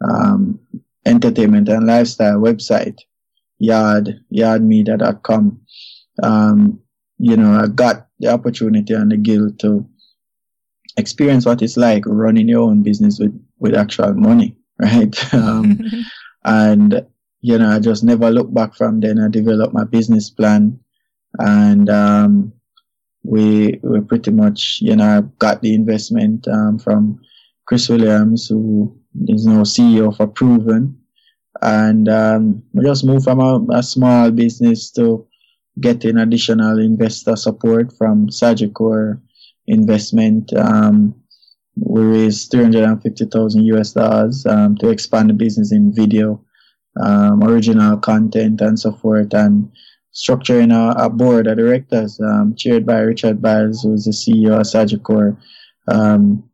um, 0.02 0.60
entertainment 1.06 1.70
and 1.70 1.86
lifestyle 1.86 2.40
website, 2.40 3.00
yard 3.58 4.24
yardmedia.com. 4.34 5.62
Um, 6.24 6.80
you 7.18 7.38
know, 7.38 7.60
I 7.60 7.68
got 7.68 8.08
the 8.20 8.32
opportunity 8.32 8.94
and 8.94 9.12
the 9.12 9.18
guild 9.18 9.60
to 9.60 9.88
experience 10.98 11.46
what 11.46 11.62
it's 11.62 11.78
like 11.78 12.04
running 12.06 12.48
your 12.48 12.62
own 12.62 12.84
business 12.84 13.20
with, 13.20 13.40
with 13.60 13.76
actual 13.76 14.14
money, 14.14 14.58
right? 14.80 15.34
um, 15.34 15.80
and, 16.50 17.06
you 17.42 17.58
know, 17.60 17.70
I 17.70 17.80
just 17.80 18.04
never 18.04 18.32
looked 18.32 18.54
back 18.54 18.74
from 18.74 19.00
then. 19.00 19.20
I 19.20 19.28
developed 19.30 19.74
my 19.74 19.84
business 19.84 20.32
plan 20.32 20.80
and, 21.38 21.90
um, 21.90 22.54
we, 23.24 23.80
we 23.84 24.02
pretty 24.02 24.32
much, 24.32 24.80
you 24.82 24.96
know, 24.96 25.22
got 25.38 25.62
the 25.62 25.76
investment, 25.76 26.48
um, 26.48 26.80
from 26.80 27.22
Chris 27.68 27.88
Williams, 27.88 28.48
who 28.48 28.98
is 29.28 29.46
now 29.46 29.62
CEO 29.62 30.16
for 30.16 30.26
Proven. 30.26 30.98
And, 31.62 32.10
um, 32.10 32.64
we 32.74 32.84
just 32.84 33.06
moved 33.06 33.26
from 33.26 33.40
a, 33.40 33.78
a 33.78 33.84
small 33.84 34.32
business 34.32 34.90
to 34.94 35.28
getting 35.80 36.18
additional 36.18 36.80
investor 36.80 37.36
support 37.36 37.94
from 37.96 38.28
Sagicor 38.30 39.22
investment. 39.68 40.52
Um, 40.54 41.14
we 41.82 42.02
raised 42.02 42.52
350,000 42.52 43.64
US 43.66 43.94
dollars 43.94 44.46
um, 44.46 44.78
to 44.78 44.90
expand 44.90 45.30
the 45.30 45.34
business 45.34 45.72
in 45.72 45.94
video, 45.94 46.44
um, 47.02 47.44
original 47.44 47.98
content, 47.98 48.62
and 48.62 48.80
so 48.80 48.92
forth, 48.92 49.34
and 49.34 49.72
structuring 50.14 50.74
a, 50.74 51.06
a 51.06 51.10
board 51.10 51.48
of 51.48 51.58
directors 51.58 52.20
um, 52.20 52.56
chaired 52.58 52.86
by 52.86 53.00
Richard 53.00 53.42
Byles, 53.42 53.84
who's 53.84 54.06
the 54.06 54.12
CEO 54.12 54.60
of 54.60 54.66
Sagicor. 54.66 55.38
Um, 55.88 56.50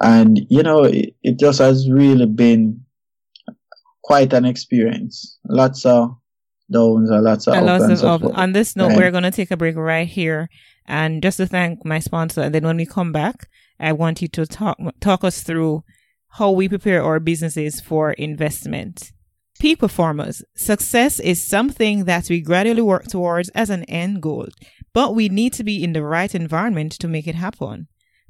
and, 0.00 0.40
you 0.48 0.62
know, 0.62 0.84
it, 0.84 1.14
it 1.22 1.38
just 1.38 1.58
has 1.58 1.90
really 1.90 2.26
been 2.26 2.82
quite 4.02 4.32
an 4.32 4.44
experience. 4.44 5.38
Lots 5.48 5.84
of 5.84 6.16
downs 6.70 7.10
and 7.10 7.22
lots 7.22 7.46
of 7.46 7.54
and 7.54 7.66
lots 7.66 8.02
of 8.02 8.24
up. 8.24 8.38
On 8.38 8.52
this 8.52 8.74
note, 8.74 8.88
right. 8.88 8.96
we're 8.96 9.10
going 9.10 9.22
to 9.22 9.30
take 9.30 9.50
a 9.50 9.56
break 9.56 9.76
right 9.76 10.08
here, 10.08 10.48
and 10.86 11.22
just 11.22 11.36
to 11.36 11.46
thank 11.46 11.84
my 11.84 11.98
sponsor. 11.98 12.42
And 12.42 12.54
then 12.54 12.64
when 12.64 12.76
we 12.76 12.86
come 12.86 13.12
back, 13.12 13.48
I 13.78 13.92
want 13.92 14.22
you 14.22 14.28
to 14.28 14.46
talk 14.46 14.78
talk 15.00 15.24
us 15.24 15.42
through 15.42 15.84
how 16.30 16.50
we 16.50 16.68
prepare 16.68 17.02
our 17.02 17.20
businesses 17.20 17.80
for 17.80 18.12
investment. 18.12 19.12
Peak 19.60 19.78
performers. 19.78 20.42
Success 20.56 21.20
is 21.20 21.46
something 21.46 22.04
that 22.04 22.28
we 22.28 22.40
gradually 22.40 22.82
work 22.82 23.06
towards 23.06 23.48
as 23.50 23.70
an 23.70 23.84
end 23.84 24.22
goal, 24.22 24.48
but 24.92 25.14
we 25.14 25.28
need 25.28 25.52
to 25.52 25.62
be 25.62 25.84
in 25.84 25.92
the 25.92 26.02
right 26.02 26.34
environment 26.34 26.92
to 26.92 27.06
make 27.06 27.28
it 27.28 27.34
happen. 27.34 27.86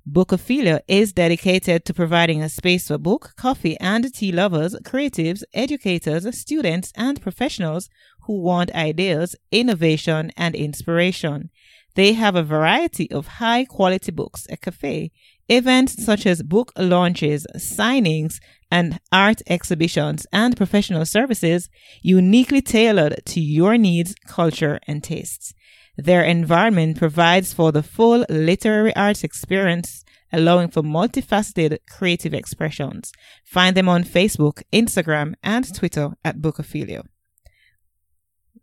Bookophilia 0.07 0.81
is 0.89 1.13
dedicated 1.13 1.85
to 1.85 1.95
providing 1.95 2.43
a 2.43 2.49
space 2.49 2.89
for 2.89 2.99
book, 2.99 3.35
coffee, 3.37 3.79
and 3.79 4.13
tea 4.13 4.33
lovers, 4.33 4.75
creatives, 4.83 5.45
educators, 5.55 6.27
students, 6.37 6.93
and 6.97 7.23
professionals 7.23 7.89
who 8.27 8.41
want 8.41 8.75
ideas, 8.75 9.37
innovation, 9.53 10.33
and 10.37 10.57
inspiration. 10.57 11.51
They 11.95 12.15
have 12.15 12.35
a 12.35 12.43
variety 12.43 13.11
of 13.13 13.39
high 13.39 13.65
quality 13.65 14.11
books, 14.11 14.47
a 14.51 14.57
cafe, 14.57 15.13
events 15.57 16.05
such 16.05 16.27
as 16.27 16.43
book 16.43 16.73
launches, 16.77 17.47
signings, 17.57 18.41
and 18.71 18.99
art 19.13 19.43
exhibitions, 19.47 20.27
and 20.33 20.57
professional 20.57 21.05
services 21.05 21.69
uniquely 22.03 22.63
tailored 22.63 23.21
to 23.27 23.41
your 23.41 23.77
needs, 23.77 24.15
culture, 24.27 24.81
and 24.87 25.05
tastes. 25.05 25.53
Their 25.97 26.23
environment 26.23 26.97
provides 26.97 27.53
for 27.53 27.71
the 27.71 27.83
full 27.83 28.25
literary 28.31 28.97
arts 28.97 29.23
experience, 29.23 30.05
allowing 30.33 30.69
for 30.69 30.83
multifaceted 30.83 31.79
creative 31.91 32.33
expressions. 32.33 33.13
Find 33.45 33.77
them 33.77 33.89
on 33.89 34.05
Facebook, 34.05 34.63
Instagram, 34.73 35.35
and 35.43 35.75
Twitter 35.75 36.13
at 36.25 36.39
Bookophilia. 36.39 37.03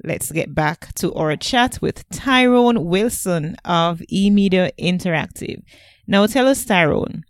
Let's 0.04 0.32
get 0.32 0.56
back 0.56 0.94
to 0.96 1.14
our 1.14 1.36
chat 1.36 1.80
with 1.82 2.08
Tyrone 2.10 2.86
Wilson 2.86 3.58
of 3.66 4.00
eMedia 4.12 4.72
Interactive. 4.80 5.62
Now 6.10 6.26
tell 6.26 6.48
us, 6.48 6.66
Tyrone, 6.66 7.24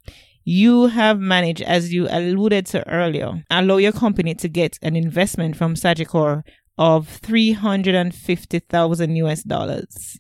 you 0.46 0.88
have 0.88 1.20
managed, 1.20 1.62
as 1.64 1.92
you 1.92 2.08
alluded 2.10 2.66
to 2.68 2.88
earlier, 2.88 3.44
allow 3.52 3.76
your 3.76 3.92
company 3.92 4.34
to 4.36 4.48
get 4.48 4.80
an 4.82 4.96
investment 4.96 5.58
from 5.58 5.76
Sagicor 5.76 6.44
of 6.78 7.10
350,000 7.10 9.16
US 9.18 9.44
dollars. 9.44 10.18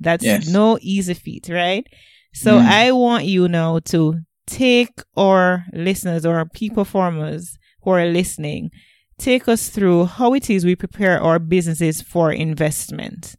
That's 0.00 0.24
yes. 0.24 0.48
no 0.48 0.76
easy 0.82 1.14
feat, 1.14 1.48
right? 1.48 1.86
So 2.34 2.58
mm. 2.58 2.66
I 2.66 2.90
want 2.90 3.26
you 3.26 3.46
now 3.46 3.78
to 3.86 4.18
take 4.48 5.00
our 5.16 5.64
listeners 5.72 6.26
or 6.26 6.34
our 6.34 6.46
peak 6.46 6.74
performers 6.74 7.56
who 7.82 7.90
are 7.90 8.06
listening, 8.06 8.72
take 9.18 9.46
us 9.46 9.68
through 9.68 10.06
how 10.06 10.34
it 10.34 10.50
is 10.50 10.64
we 10.64 10.74
prepare 10.74 11.22
our 11.22 11.38
businesses 11.38 12.02
for 12.02 12.32
investment. 12.32 13.36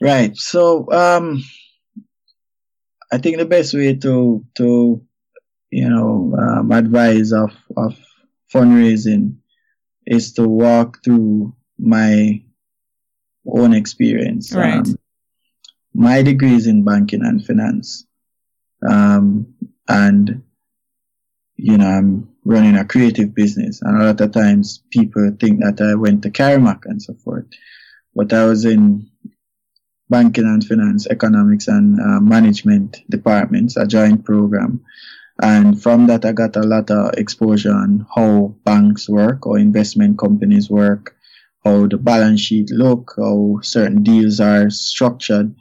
Right. 0.00 0.36
So 0.36 0.90
um 0.90 1.44
I 3.14 3.18
think 3.18 3.38
the 3.38 3.44
best 3.56 3.74
way 3.74 3.94
to 3.94 4.44
to 4.56 5.00
you 5.70 5.88
know 5.88 6.34
um, 6.36 6.72
advise 6.72 7.32
of 7.32 7.52
of 7.76 7.96
fundraising 8.52 9.36
is 10.06 10.32
to 10.34 10.48
walk 10.48 11.02
through 11.04 11.54
my 11.78 12.42
own 13.46 13.74
experience. 13.74 14.54
Right. 14.54 14.78
Um, 14.78 14.96
my 15.94 16.22
degree 16.22 16.54
is 16.54 16.66
in 16.66 16.84
banking 16.84 17.24
and 17.24 17.44
finance. 17.44 18.06
Um, 18.86 19.54
and, 19.88 20.42
you 21.56 21.78
know, 21.78 21.86
I'm 21.86 22.28
running 22.44 22.76
a 22.76 22.84
creative 22.84 23.34
business. 23.34 23.80
And 23.82 24.00
a 24.00 24.06
lot 24.06 24.20
of 24.20 24.32
times 24.32 24.82
people 24.90 25.30
think 25.40 25.60
that 25.60 25.80
I 25.80 25.94
went 25.94 26.22
to 26.22 26.30
Carimac 26.30 26.80
and 26.84 27.00
so 27.00 27.14
forth. 27.14 27.46
But 28.14 28.32
I 28.32 28.44
was 28.44 28.64
in 28.64 29.08
banking 30.10 30.44
and 30.44 30.64
finance, 30.64 31.06
economics 31.06 31.68
and 31.68 32.00
uh, 32.00 32.20
management 32.20 33.02
departments, 33.08 33.76
a 33.76 33.86
joint 33.86 34.24
program. 34.24 34.84
And 35.42 35.82
from 35.82 36.06
that, 36.06 36.24
I 36.24 36.32
got 36.32 36.56
a 36.56 36.62
lot 36.62 36.90
of 36.90 37.14
exposure 37.14 37.72
on 37.72 38.06
how 38.14 38.54
banks 38.64 39.08
work 39.08 39.46
or 39.46 39.58
investment 39.58 40.18
companies 40.18 40.70
work, 40.70 41.16
how 41.64 41.86
the 41.86 41.96
balance 41.96 42.40
sheet 42.40 42.70
look, 42.70 43.14
how 43.16 43.58
certain 43.62 44.02
deals 44.02 44.38
are 44.38 44.70
structured, 44.70 45.54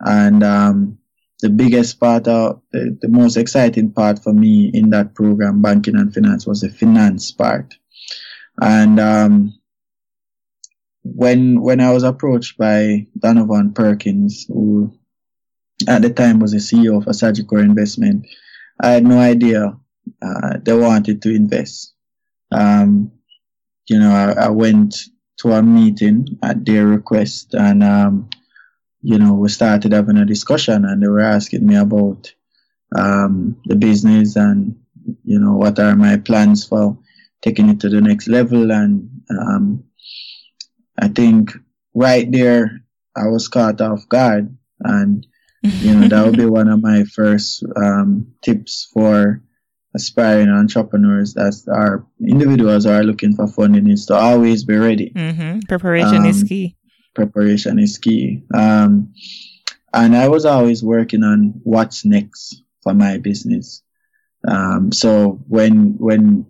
and 0.00 0.42
um, 0.42 0.98
the 1.40 1.50
biggest 1.50 2.00
part 2.00 2.26
of 2.26 2.60
the, 2.72 2.98
the 3.00 3.08
most 3.08 3.36
exciting 3.36 3.92
part 3.92 4.22
for 4.22 4.32
me 4.32 4.70
in 4.74 4.90
that 4.90 5.14
program, 5.14 5.62
banking 5.62 5.96
and 5.96 6.12
finance, 6.12 6.46
was 6.46 6.62
the 6.62 6.70
finance 6.70 7.30
part. 7.30 7.74
And 8.60 8.98
um, 8.98 9.59
when 11.02 11.60
when 11.60 11.80
I 11.80 11.92
was 11.92 12.02
approached 12.02 12.58
by 12.58 13.06
Donovan 13.18 13.72
Perkins, 13.72 14.46
who 14.48 14.92
at 15.88 16.02
the 16.02 16.10
time 16.10 16.40
was 16.40 16.52
the 16.52 16.58
CEO 16.58 16.98
of 16.98 17.04
Sagicor 17.06 17.60
Investment, 17.60 18.26
I 18.80 18.90
had 18.90 19.04
no 19.04 19.18
idea 19.18 19.76
uh, 20.22 20.58
they 20.62 20.74
wanted 20.74 21.22
to 21.22 21.34
invest. 21.34 21.94
Um, 22.50 23.12
you 23.86 23.98
know, 23.98 24.10
I, 24.10 24.46
I, 24.46 24.48
went 24.48 24.96
to 25.38 25.52
a 25.52 25.62
meeting 25.62 26.38
at 26.42 26.64
their 26.64 26.86
request, 26.86 27.54
and 27.54 27.82
um, 27.82 28.28
you 29.02 29.18
know, 29.18 29.34
we 29.34 29.48
started 29.48 29.92
having 29.92 30.18
a 30.18 30.24
discussion, 30.24 30.84
and 30.84 31.02
they 31.02 31.08
were 31.08 31.20
asking 31.20 31.66
me 31.66 31.76
about 31.76 32.32
um, 32.96 33.60
the 33.66 33.76
business 33.76 34.36
and 34.36 34.76
you 35.24 35.38
know 35.38 35.54
what 35.54 35.78
are 35.78 35.94
my 35.96 36.16
plans 36.16 36.66
for 36.66 36.98
taking 37.40 37.68
it 37.70 37.80
to 37.80 37.88
the 37.88 38.00
next 38.00 38.28
level, 38.28 38.70
and 38.72 39.08
um, 39.30 39.84
I 41.00 41.08
think 41.08 41.52
right 41.94 42.30
there 42.30 42.82
I 43.16 43.26
was 43.28 43.48
caught 43.48 43.80
off 43.80 44.08
guard, 44.08 44.56
and 44.80 45.26
you 45.62 45.94
know 45.94 46.08
that 46.08 46.24
would 46.24 46.36
be 46.36 46.46
one 46.60 46.68
of 46.68 46.82
my 46.82 47.04
first 47.04 47.64
um, 47.76 48.32
tips 48.42 48.88
for 48.92 49.42
aspiring 49.94 50.48
entrepreneurs 50.48 51.34
that 51.34 51.60
are 51.68 52.06
individuals 52.20 52.86
are 52.86 53.02
looking 53.02 53.34
for 53.34 53.48
funding 53.48 53.90
is 53.90 54.06
to 54.06 54.14
always 54.14 54.64
be 54.64 54.76
ready. 54.76 55.10
Mm-hmm. 55.10 55.60
Preparation 55.60 56.18
um, 56.18 56.26
is 56.26 56.44
key. 56.44 56.76
Preparation 57.14 57.78
is 57.78 57.98
key. 57.98 58.44
Um, 58.54 59.12
and 59.92 60.16
I 60.16 60.28
was 60.28 60.44
always 60.44 60.84
working 60.84 61.24
on 61.24 61.60
what's 61.64 62.04
next 62.04 62.62
for 62.82 62.94
my 62.94 63.18
business. 63.18 63.82
Um, 64.46 64.92
so 64.92 65.40
when 65.48 65.96
when 65.98 66.46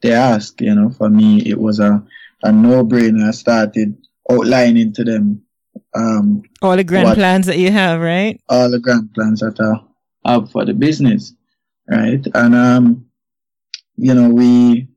they 0.00 0.12
asked, 0.12 0.60
you 0.60 0.74
know, 0.74 0.90
for 0.90 1.10
me 1.10 1.42
it 1.42 1.58
was 1.58 1.80
a, 1.80 2.02
a 2.42 2.52
no 2.52 2.84
brainer. 2.84 3.28
I 3.28 3.30
started 3.32 3.96
outlining 4.30 4.92
to 4.94 5.04
them 5.04 5.42
um, 5.94 6.42
all 6.62 6.76
the 6.76 6.84
grand 6.84 7.06
what, 7.06 7.14
plans 7.16 7.46
that 7.46 7.58
you 7.58 7.70
have, 7.70 8.00
right? 8.00 8.40
All 8.48 8.70
the 8.70 8.78
grand 8.78 9.12
plans 9.14 9.40
that 9.40 9.58
I 10.24 10.30
have 10.32 10.50
for 10.50 10.64
the 10.64 10.74
business, 10.74 11.34
right? 11.88 12.24
And 12.34 12.54
um, 12.54 13.06
you 13.96 14.14
know, 14.14 14.28
we 14.28 14.88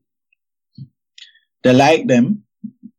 they 1.62 1.72
like 1.72 2.06
them 2.06 2.44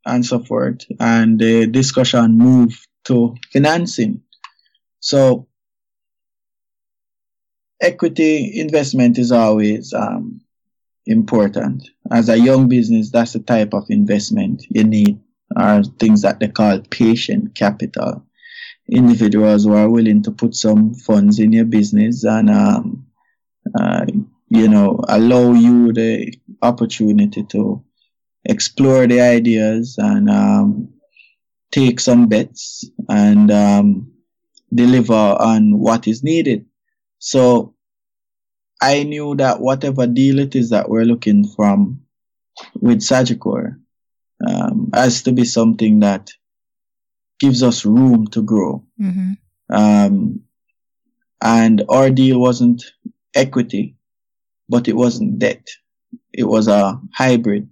and 0.05 0.25
so 0.25 0.39
forth, 0.39 0.81
and 0.99 1.39
the 1.39 1.67
discussion 1.67 2.37
moved 2.37 2.87
to 3.05 3.35
financing. 3.51 4.21
So 4.99 5.47
equity 7.81 8.59
investment 8.59 9.17
is 9.17 9.31
always 9.31 9.93
um, 9.93 10.41
important. 11.05 11.89
As 12.11 12.29
a 12.29 12.37
young 12.37 12.67
business, 12.67 13.11
that's 13.11 13.33
the 13.33 13.39
type 13.39 13.73
of 13.73 13.85
investment 13.89 14.63
you 14.69 14.83
need 14.83 15.19
are 15.55 15.83
things 15.83 16.21
that 16.21 16.39
they 16.39 16.47
call 16.47 16.79
patient 16.89 17.55
capital. 17.55 18.25
Individuals 18.89 19.63
who 19.63 19.73
are 19.73 19.89
willing 19.89 20.23
to 20.23 20.31
put 20.31 20.55
some 20.55 20.93
funds 20.93 21.39
in 21.39 21.53
your 21.53 21.65
business 21.65 22.23
and, 22.23 22.49
um, 22.49 23.05
uh, 23.79 24.05
you 24.49 24.67
know, 24.67 24.99
allow 25.07 25.53
you 25.53 25.93
the 25.93 26.33
opportunity 26.61 27.43
to 27.43 27.83
explore 28.45 29.07
the 29.07 29.21
ideas 29.21 29.95
and 29.97 30.29
um, 30.29 30.93
take 31.71 31.99
some 31.99 32.27
bets 32.27 32.85
and 33.09 33.51
um, 33.51 34.11
deliver 34.73 35.13
on 35.13 35.79
what 35.79 36.07
is 36.07 36.23
needed. 36.23 36.65
So 37.19 37.73
I 38.83 39.03
knew 39.03 39.33
that 39.35 39.61
whatever 39.61 40.05
deal 40.07 40.39
it 40.39 40.57
is 40.57 40.71
that 40.71 40.89
we're 40.89 41.05
looking 41.05 41.47
from 41.47 42.01
with 42.81 42.99
Sagicor, 42.99 43.79
um, 44.45 44.89
has 44.93 45.23
to 45.23 45.31
be 45.31 45.45
something 45.45 46.01
that 46.01 46.31
gives 47.39 47.63
us 47.63 47.85
room 47.85 48.27
to 48.27 48.41
grow. 48.41 48.83
Mm-hmm. 48.99 49.31
Um, 49.73 50.41
and 51.41 51.83
our 51.87 52.09
deal 52.09 52.41
wasn't 52.41 52.83
equity, 53.33 53.95
but 54.67 54.89
it 54.89 54.97
wasn't 54.97 55.39
debt. 55.39 55.65
It 56.33 56.43
was 56.43 56.67
a 56.67 56.99
hybrid. 57.13 57.69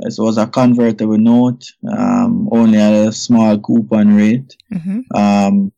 It 0.00 0.14
was 0.18 0.36
a 0.36 0.46
convertible 0.46 1.16
note, 1.16 1.64
um, 1.90 2.50
only 2.52 2.76
at 2.76 2.92
a 2.92 3.10
small 3.10 3.58
coupon 3.58 4.14
rate, 4.14 4.54
mm-hmm. 4.70 5.00
um, 5.16 5.72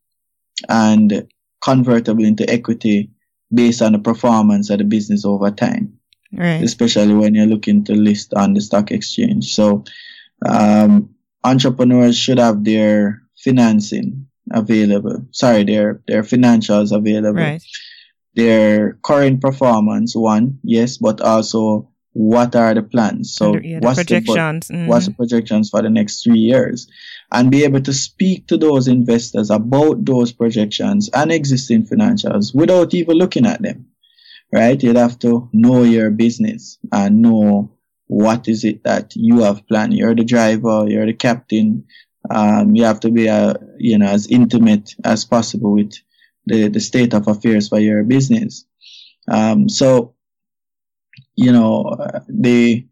and 0.69 1.29
convertible 1.63 2.25
into 2.25 2.49
equity 2.51 3.11
based 3.53 3.83
on 3.83 3.93
the 3.93 3.99
performance 3.99 4.71
of 4.71 4.79
the 4.79 4.85
business 4.85 5.25
over 5.25 5.51
time 5.51 5.99
right. 6.33 6.63
especially 6.63 7.15
when 7.15 7.35
you're 7.35 7.47
looking 7.47 7.85
to 7.85 7.95
list 7.95 8.35
on 8.35 8.55
the 8.55 8.61
stock 8.61 8.91
exchange. 8.91 9.55
So, 9.55 9.85
um, 10.47 11.15
entrepreneurs 11.45 12.17
should 12.17 12.39
have 12.39 12.65
their 12.65 13.23
financing 13.43 14.27
available. 14.53 15.27
Sorry, 15.31 15.65
their 15.65 16.03
their 16.07 16.23
financials 16.23 16.93
available. 16.93 17.41
Right. 17.41 17.63
Their 18.35 18.95
current 19.03 19.41
performance, 19.41 20.15
one, 20.15 20.61
yes, 20.63 20.99
but 20.99 21.21
also 21.21 21.91
what 22.19 22.57
are 22.57 22.75
the 22.75 22.83
plans? 22.83 23.35
So 23.35 23.47
Under, 23.47 23.61
yeah, 23.61 23.79
what's 23.81 23.99
the 23.99 24.05
projections? 24.05 24.69
The, 24.69 24.75
mm-hmm. 24.75 24.87
What's 24.89 25.07
the 25.07 25.15
projections 25.15 25.71
for 25.71 25.83
the 25.83 25.91
next 25.91 26.23
three 26.23 26.39
years? 26.39 26.89
And 27.33 27.51
be 27.51 27.65
able 27.65 27.83
to 27.83 27.93
speak 27.93 28.47
to 28.49 28.57
those 28.57 28.89
investors 28.89 29.51
about 29.51 30.05
those 30.05 30.33
projections 30.33 31.09
and 31.15 31.31
existing 31.31 31.87
financials 31.87 32.55
without 32.55 32.95
even 32.95 33.17
looking 33.17 33.47
at 33.47 33.63
them 33.63 33.87
right? 34.53 34.83
You'd 34.83 34.97
have 34.97 35.19
to 35.21 35.49
know 35.53 35.83
your 35.83 36.11
business 36.11 36.79
and 36.93 37.23
know 37.23 37.71
what 38.07 38.49
is 38.49 38.65
it 38.65 38.85
that 38.85 39.15
you 39.15 39.43
have 39.43 39.67
planned. 39.67 39.95
You're 39.95 40.15
the 40.15 40.25
driver, 40.25 40.87
you're 40.89 41.07
the 41.07 41.13
captain. 41.13 41.85
Um, 42.31 42.75
you 42.75 42.85
have 42.85 43.01
to 43.01 43.11
be, 43.11 43.29
uh, 43.29 43.55
you 43.79 43.99
know, 43.99 44.07
as 44.07 44.27
intimate 44.27 44.95
as 45.05 45.25
possible 45.25 45.73
with 45.73 45.95
the, 46.47 46.69
the 46.69 46.81
state 46.81 47.15
of 47.15 47.29
affairs 47.29 47.69
for 47.69 47.79
your 47.79 48.03
business. 48.05 48.65
Um, 49.29 49.69
so, 49.69 50.15
you 51.37 51.53
know, 51.53 51.97
the 52.29 52.87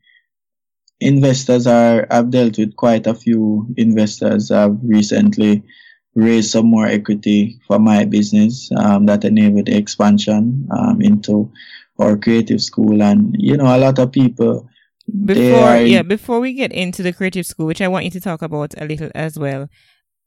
investors 1.00 1.66
are, 1.66 2.06
I've 2.10 2.30
dealt 2.30 2.58
with 2.58 2.76
quite 2.76 3.06
a 3.06 3.14
few 3.14 3.66
investors. 3.76 4.50
I've 4.50 4.78
recently 4.82 5.62
raised 6.14 6.50
some 6.50 6.66
more 6.66 6.86
equity 6.86 7.60
for 7.66 7.78
my 7.78 8.04
business 8.04 8.70
um, 8.76 9.06
that 9.06 9.24
enabled 9.24 9.68
expansion 9.68 10.66
um, 10.70 11.02
into 11.02 11.52
our 11.98 12.16
creative 12.16 12.62
school. 12.62 13.02
And, 13.02 13.34
you 13.38 13.56
know, 13.56 13.66
a 13.66 13.78
lot 13.78 13.98
of 13.98 14.12
people. 14.12 14.68
Before, 15.24 15.76
yeah, 15.76 16.02
before 16.02 16.40
we 16.40 16.54
get 16.54 16.72
into 16.72 17.02
the 17.02 17.12
creative 17.12 17.46
school, 17.46 17.66
which 17.66 17.82
I 17.82 17.88
want 17.88 18.04
you 18.04 18.10
to 18.12 18.20
talk 18.20 18.42
about 18.42 18.74
a 18.78 18.86
little 18.86 19.10
as 19.14 19.38
well, 19.38 19.68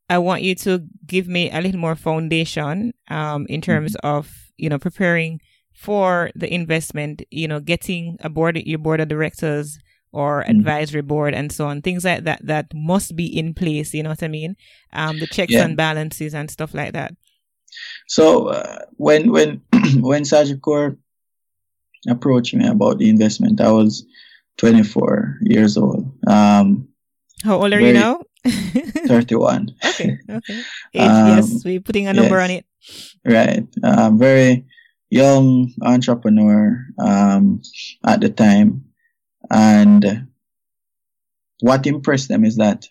I 0.10 0.18
want 0.20 0.42
you 0.42 0.56
to 0.56 0.84
give 1.06 1.28
me 1.28 1.52
a 1.52 1.62
little 1.62 1.80
more 1.80 1.96
foundation 1.96 2.94
um, 3.10 3.46
in 3.50 3.62
terms 3.62 3.96
mm-hmm. 3.96 4.08
of, 4.08 4.52
you 4.58 4.70
know, 4.70 4.80
preparing 4.80 5.42
for 5.80 6.30
the 6.36 6.54
investment, 6.54 7.22
you 7.32 7.48
know, 7.48 7.62
getting 7.62 8.18
a 8.20 8.30
board, 8.30 8.58
your 8.58 8.80
board 8.80 9.00
of 9.00 9.08
directors 9.08 9.80
or 10.12 10.42
mm-hmm. 10.42 10.52
advisory 10.52 11.02
board 11.02 11.34
and 11.34 11.52
so 11.52 11.68
on 11.68 11.82
things 11.82 12.04
like 12.04 12.24
that 12.24 12.44
that 12.46 12.66
must 12.74 13.16
be 13.16 13.26
in 13.26 13.54
place 13.54 13.94
you 13.94 14.02
know 14.02 14.10
what 14.10 14.24
i 14.24 14.28
mean? 14.28 14.56
Um 14.94 15.20
the 15.20 15.28
checks 15.28 15.54
yeah. 15.54 15.64
and 15.64 15.78
balances 15.78 16.34
and 16.34 16.50
stuff 16.50 16.74
like 16.74 16.94
that. 16.94 17.16
So 18.08 18.48
uh, 18.48 18.80
when 18.98 19.32
when 19.32 19.62
when 20.02 20.24
sagicor 20.24 20.98
approached 22.10 22.56
me 22.56 22.68
about 22.68 22.98
the 22.98 23.10
investment 23.10 23.62
i 23.62 23.72
was 23.72 24.06
24 24.58 25.38
years 25.42 25.78
old. 25.78 26.12
Um 26.28 26.88
how 27.44 27.62
old 27.62 27.72
are 27.72 27.80
you 27.80 27.94
now? 27.94 28.22
31 28.46 29.76
okay 29.86 30.18
okay. 30.30 30.62
Age, 30.94 31.02
um, 31.02 31.28
yes 31.28 31.64
we're 31.64 31.82
putting 31.82 32.08
a 32.08 32.14
number 32.14 32.38
yes, 32.38 32.44
on 32.44 32.52
it. 32.52 32.66
Right. 33.24 33.68
Um 33.84 34.18
very 34.18 34.66
young 35.10 35.74
entrepreneur 35.82 36.86
um 37.00 37.62
at 38.06 38.22
the 38.22 38.30
time. 38.30 38.86
And 39.50 40.28
what 41.62 41.88
impressed 41.88 42.30
them 42.30 42.46
is 42.46 42.58
that 42.58 42.88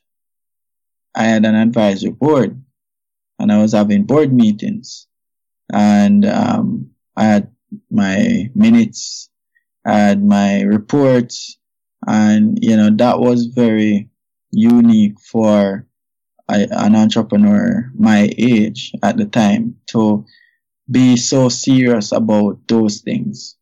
I 1.14 1.24
had 1.24 1.44
an 1.44 1.54
advisory 1.54 2.10
board 2.10 2.62
and 3.38 3.52
I 3.52 3.58
was 3.58 3.72
having 3.72 4.04
board 4.04 4.32
meetings. 4.32 5.06
And 5.72 6.24
um, 6.24 6.90
I 7.16 7.24
had 7.24 7.50
my 7.90 8.50
minutes, 8.54 9.30
I 9.84 9.98
had 9.98 10.24
my 10.24 10.62
reports, 10.62 11.58
and 12.06 12.58
you 12.62 12.76
know 12.76 12.90
that 12.90 13.20
was 13.20 13.46
very 13.46 14.08
unique 14.50 15.20
for 15.20 15.86
a, 16.48 16.66
an 16.70 16.96
entrepreneur 16.96 17.90
my 17.98 18.30
age 18.38 18.92
at 19.02 19.16
the 19.18 19.26
time 19.26 19.76
to 19.88 20.24
be 20.90 21.16
so 21.16 21.48
serious 21.48 22.12
about 22.12 22.58
those 22.68 23.00
things. 23.00 23.56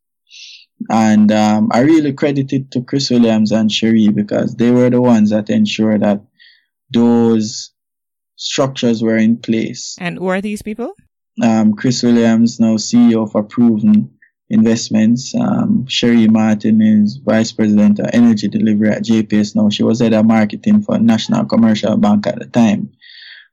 And 0.91 1.33
um, 1.33 1.71
I 1.73 1.81
really 1.81 2.13
credit 2.13 2.53
it 2.53 2.71
to 2.73 2.83
Chris 2.83 3.11
Williams 3.11 3.51
and 3.51 3.73
Sherry 3.73 4.09
because 4.09 4.57
they 4.57 4.71
were 4.71 4.91
the 4.91 5.01
ones 5.01 5.31
that 5.31 5.51
ensured 5.51 6.03
that 6.03 6.23
those 6.91 7.73
structures 8.37 9.03
were 9.03 9.17
in 9.17 9.39
place. 9.39 9.97
And 9.99 10.19
who 10.19 10.27
are 10.29 10.41
these 10.41 10.63
people? 10.63 10.95
um, 11.43 11.75
Chris 11.75 12.03
Williams, 12.03 12.59
now 12.61 12.77
CEO 12.77 13.35
of 13.35 13.49
Proven 13.49 14.11
Investments. 14.49 15.35
Um, 15.35 15.87
Sherry 15.87 16.29
Martin 16.29 16.81
is 16.81 17.17
Vice 17.17 17.53
President 17.53 17.99
of 17.99 18.07
Energy 18.13 18.49
Delivery 18.49 18.91
at 18.91 19.05
JPS 19.05 19.55
now. 19.57 19.69
She 19.69 19.83
was 19.83 20.01
head 20.01 20.15
of 20.15 20.25
marketing 20.25 20.83
for 20.83 20.99
National 20.99 21.45
Commercial 21.45 21.97
Bank 21.97 22.27
at 22.27 22.39
the 22.39 22.47
time. 22.47 22.93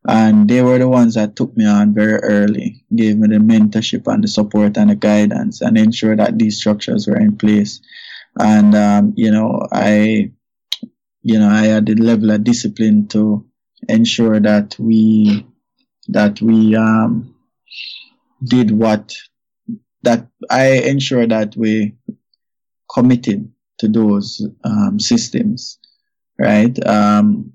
And 0.06 0.50
they 0.50 0.62
were 0.62 0.78
the 0.78 0.90
ones 0.90 1.16
that 1.16 1.36
took 1.36 1.56
me 1.56 1.66
on 1.66 1.94
very 1.94 2.16
early, 2.16 2.84
gave 2.94 3.18
me 3.18 3.30
the 3.30 3.36
mentorship 3.36 4.12
and 4.12 4.24
the 4.24 4.28
support 4.28 4.78
and 4.78 4.90
the 4.90 4.96
guidance 4.96 5.62
and 5.62 5.78
ensured 5.78 6.20
that 6.20 6.38
these 6.38 6.58
structures 6.58 7.08
were 7.08 7.18
in 7.18 7.38
place. 7.38 7.80
And, 8.38 8.76
um, 8.76 9.14
you 9.16 9.32
know, 9.32 9.66
I, 9.72 10.32
you 11.22 11.40
know, 11.40 11.48
I 11.48 11.66
had 11.66 11.86
the 11.86 11.96
level 11.96 12.32
of 12.32 12.44
discipline 12.44 13.08
to 13.10 13.46
ensure 13.88 14.40
that 14.42 14.76
we, 14.78 15.46
that 16.10 16.42
we, 16.42 16.76
um, 16.76 17.34
did 18.44 18.72
what, 18.72 19.16
that 20.02 20.28
I 20.50 20.80
ensure 20.80 21.28
that 21.28 21.56
we 21.56 21.96
committed 22.94 23.50
to 23.80 23.88
those, 23.88 24.46
um, 24.66 25.00
systems, 25.00 25.80
right? 26.38 26.78
Um, 26.86 27.54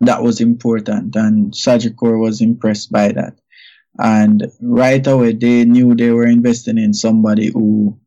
that 0.00 0.22
was 0.22 0.40
important 0.40 1.14
and 1.16 1.52
Sagicor 1.52 2.18
was 2.18 2.40
impressed 2.40 2.90
by 2.90 3.12
that. 3.12 3.38
And 3.98 4.50
right 4.60 5.04
away 5.06 5.32
they 5.32 5.64
knew 5.64 5.94
they 5.94 6.10
were 6.10 6.26
investing 6.26 6.78
in 6.78 6.94
somebody 6.94 7.50
who, 7.50 7.98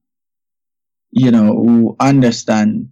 you 1.12 1.32
know, 1.32 1.54
who 1.54 1.96
understand 2.00 2.90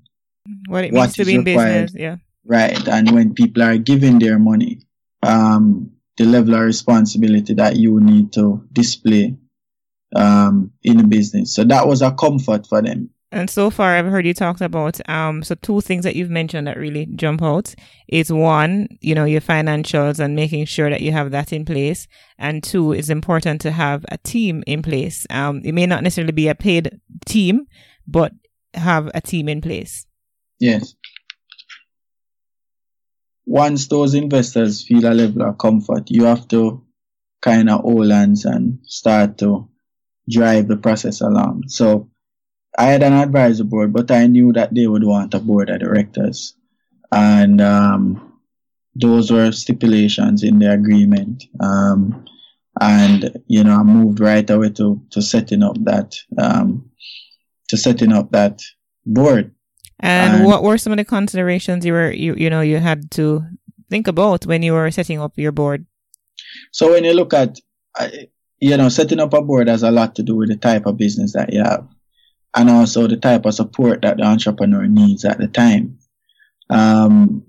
what 0.67 0.83
it 0.83 0.93
means 0.93 1.07
what 1.07 1.15
to 1.15 1.25
be 1.25 1.35
in 1.35 1.43
business. 1.43 1.93
Yeah. 1.95 2.17
Right. 2.45 2.87
And 2.87 3.11
when 3.11 3.33
people 3.33 3.63
are 3.63 3.77
giving 3.77 4.19
their 4.19 4.39
money, 4.39 4.81
um, 5.23 5.91
the 6.17 6.25
level 6.25 6.55
of 6.55 6.61
responsibility 6.61 7.53
that 7.55 7.77
you 7.77 7.99
need 7.99 8.33
to 8.33 8.67
display 8.71 9.37
um, 10.15 10.71
in 10.83 10.99
a 10.99 11.03
business. 11.03 11.55
So 11.55 11.63
that 11.63 11.87
was 11.87 12.01
a 12.01 12.11
comfort 12.11 12.67
for 12.67 12.81
them. 12.81 13.09
And 13.33 13.49
so 13.49 13.69
far, 13.69 13.95
I've 13.95 14.07
heard 14.07 14.25
you 14.25 14.33
talk 14.33 14.59
about 14.59 14.99
um, 15.09 15.41
so 15.41 15.55
two 15.55 15.79
things 15.79 16.03
that 16.03 16.17
you've 16.17 16.29
mentioned 16.29 16.67
that 16.67 16.77
really 16.77 17.05
jump 17.15 17.41
out 17.41 17.73
is 18.09 18.31
one, 18.31 18.89
you 18.99 19.15
know, 19.15 19.23
your 19.23 19.39
financials 19.39 20.19
and 20.19 20.35
making 20.35 20.65
sure 20.65 20.89
that 20.89 20.99
you 20.99 21.13
have 21.13 21.31
that 21.31 21.53
in 21.53 21.63
place, 21.63 22.07
and 22.37 22.61
two, 22.61 22.91
it's 22.91 23.09
important 23.09 23.61
to 23.61 23.71
have 23.71 24.05
a 24.09 24.17
team 24.17 24.63
in 24.67 24.81
place. 24.81 25.25
Um, 25.29 25.61
it 25.63 25.71
may 25.71 25.85
not 25.85 26.03
necessarily 26.03 26.33
be 26.33 26.49
a 26.49 26.55
paid 26.55 26.99
team, 27.25 27.67
but 28.05 28.33
have 28.73 29.09
a 29.13 29.21
team 29.21 29.47
in 29.47 29.61
place. 29.61 30.05
Yes. 30.59 30.93
Once 33.45 33.87
those 33.87 34.13
investors 34.13 34.85
feel 34.85 35.05
a 35.05 35.13
level 35.13 35.43
of 35.43 35.57
comfort, 35.57 36.11
you 36.11 36.25
have 36.25 36.47
to 36.49 36.85
kind 37.41 37.69
of 37.69 37.79
hold 37.81 38.11
hands 38.11 38.43
and 38.43 38.79
start 38.83 39.37
to 39.37 39.69
drive 40.29 40.67
the 40.67 40.77
process 40.77 41.21
along. 41.21 41.63
So 41.67 42.10
I 42.77 42.85
had 42.85 43.03
an 43.03 43.13
advisory 43.13 43.65
board, 43.65 43.93
but 43.93 44.11
I 44.11 44.27
knew 44.27 44.53
that 44.53 44.73
they 44.73 44.87
would 44.87 45.03
want 45.03 45.33
a 45.33 45.39
board 45.39 45.69
of 45.69 45.79
directors. 45.79 46.55
And 47.11 47.59
um, 47.59 48.39
those 48.95 49.31
were 49.31 49.51
stipulations 49.51 50.43
in 50.43 50.59
the 50.59 50.71
agreement. 50.71 51.43
Um, 51.59 52.25
and, 52.79 53.37
you 53.47 53.63
know, 53.63 53.75
I 53.75 53.83
moved 53.83 54.19
right 54.19 54.49
away 54.49 54.69
to, 54.71 55.01
to 55.11 55.21
setting 55.21 55.63
up 55.63 55.75
that, 55.83 56.15
um, 56.37 56.89
to 57.67 57.77
setting 57.77 58.13
up 58.13 58.31
that 58.31 58.61
board. 59.05 59.53
And, 59.99 60.37
and, 60.37 60.45
what 60.45 60.63
were 60.63 60.77
some 60.77 60.93
of 60.93 60.97
the 60.97 61.05
considerations 61.05 61.85
you 61.85 61.93
were, 61.93 62.11
you, 62.11 62.33
you 62.35 62.49
know, 62.49 62.61
you 62.61 62.77
had 62.77 63.11
to 63.11 63.43
think 63.89 64.07
about 64.07 64.45
when 64.45 64.63
you 64.63 64.73
were 64.73 64.89
setting 64.89 65.19
up 65.19 65.33
your 65.37 65.51
board? 65.51 65.85
So 66.71 66.91
when 66.91 67.03
you 67.03 67.13
look 67.13 67.33
at, 67.33 67.59
you 68.59 68.77
know, 68.77 68.89
setting 68.89 69.19
up 69.19 69.33
a 69.33 69.41
board 69.41 69.67
has 69.67 69.83
a 69.83 69.91
lot 69.91 70.15
to 70.15 70.23
do 70.23 70.37
with 70.37 70.49
the 70.49 70.55
type 70.55 70.85
of 70.85 70.97
business 70.97 71.33
that 71.33 71.51
you 71.53 71.61
have 71.61 71.87
and 72.55 72.69
also 72.69 73.07
the 73.07 73.17
type 73.17 73.45
of 73.45 73.53
support 73.53 74.01
that 74.01 74.17
the 74.17 74.23
entrepreneur 74.23 74.87
needs 74.87 75.25
at 75.25 75.37
the 75.37 75.47
time. 75.47 75.97
Um, 76.69 77.43